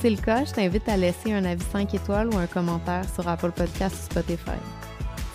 [0.00, 3.26] c'est le cas, je t'invite à laisser un avis 5 étoiles ou un commentaire sur
[3.28, 4.58] Apple Podcast ou Spotify.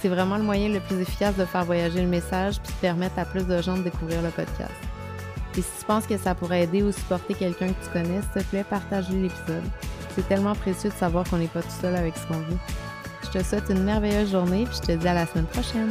[0.02, 3.20] C'est vraiment le moyen le plus efficace de faire voyager le message puis de permettre
[3.20, 4.74] à plus de gens de découvrir le podcast.
[5.58, 8.44] Et si tu penses que ça pourrait aider ou supporter quelqu'un que tu connais, s'il
[8.44, 9.64] te plaît, partage l'épisode.
[10.16, 12.58] C'est tellement précieux de savoir qu'on n'est pas tout seul avec ce qu'on vit.
[13.24, 15.90] Je te souhaite une merveilleuse journée puis je te dis à la semaine prochaine.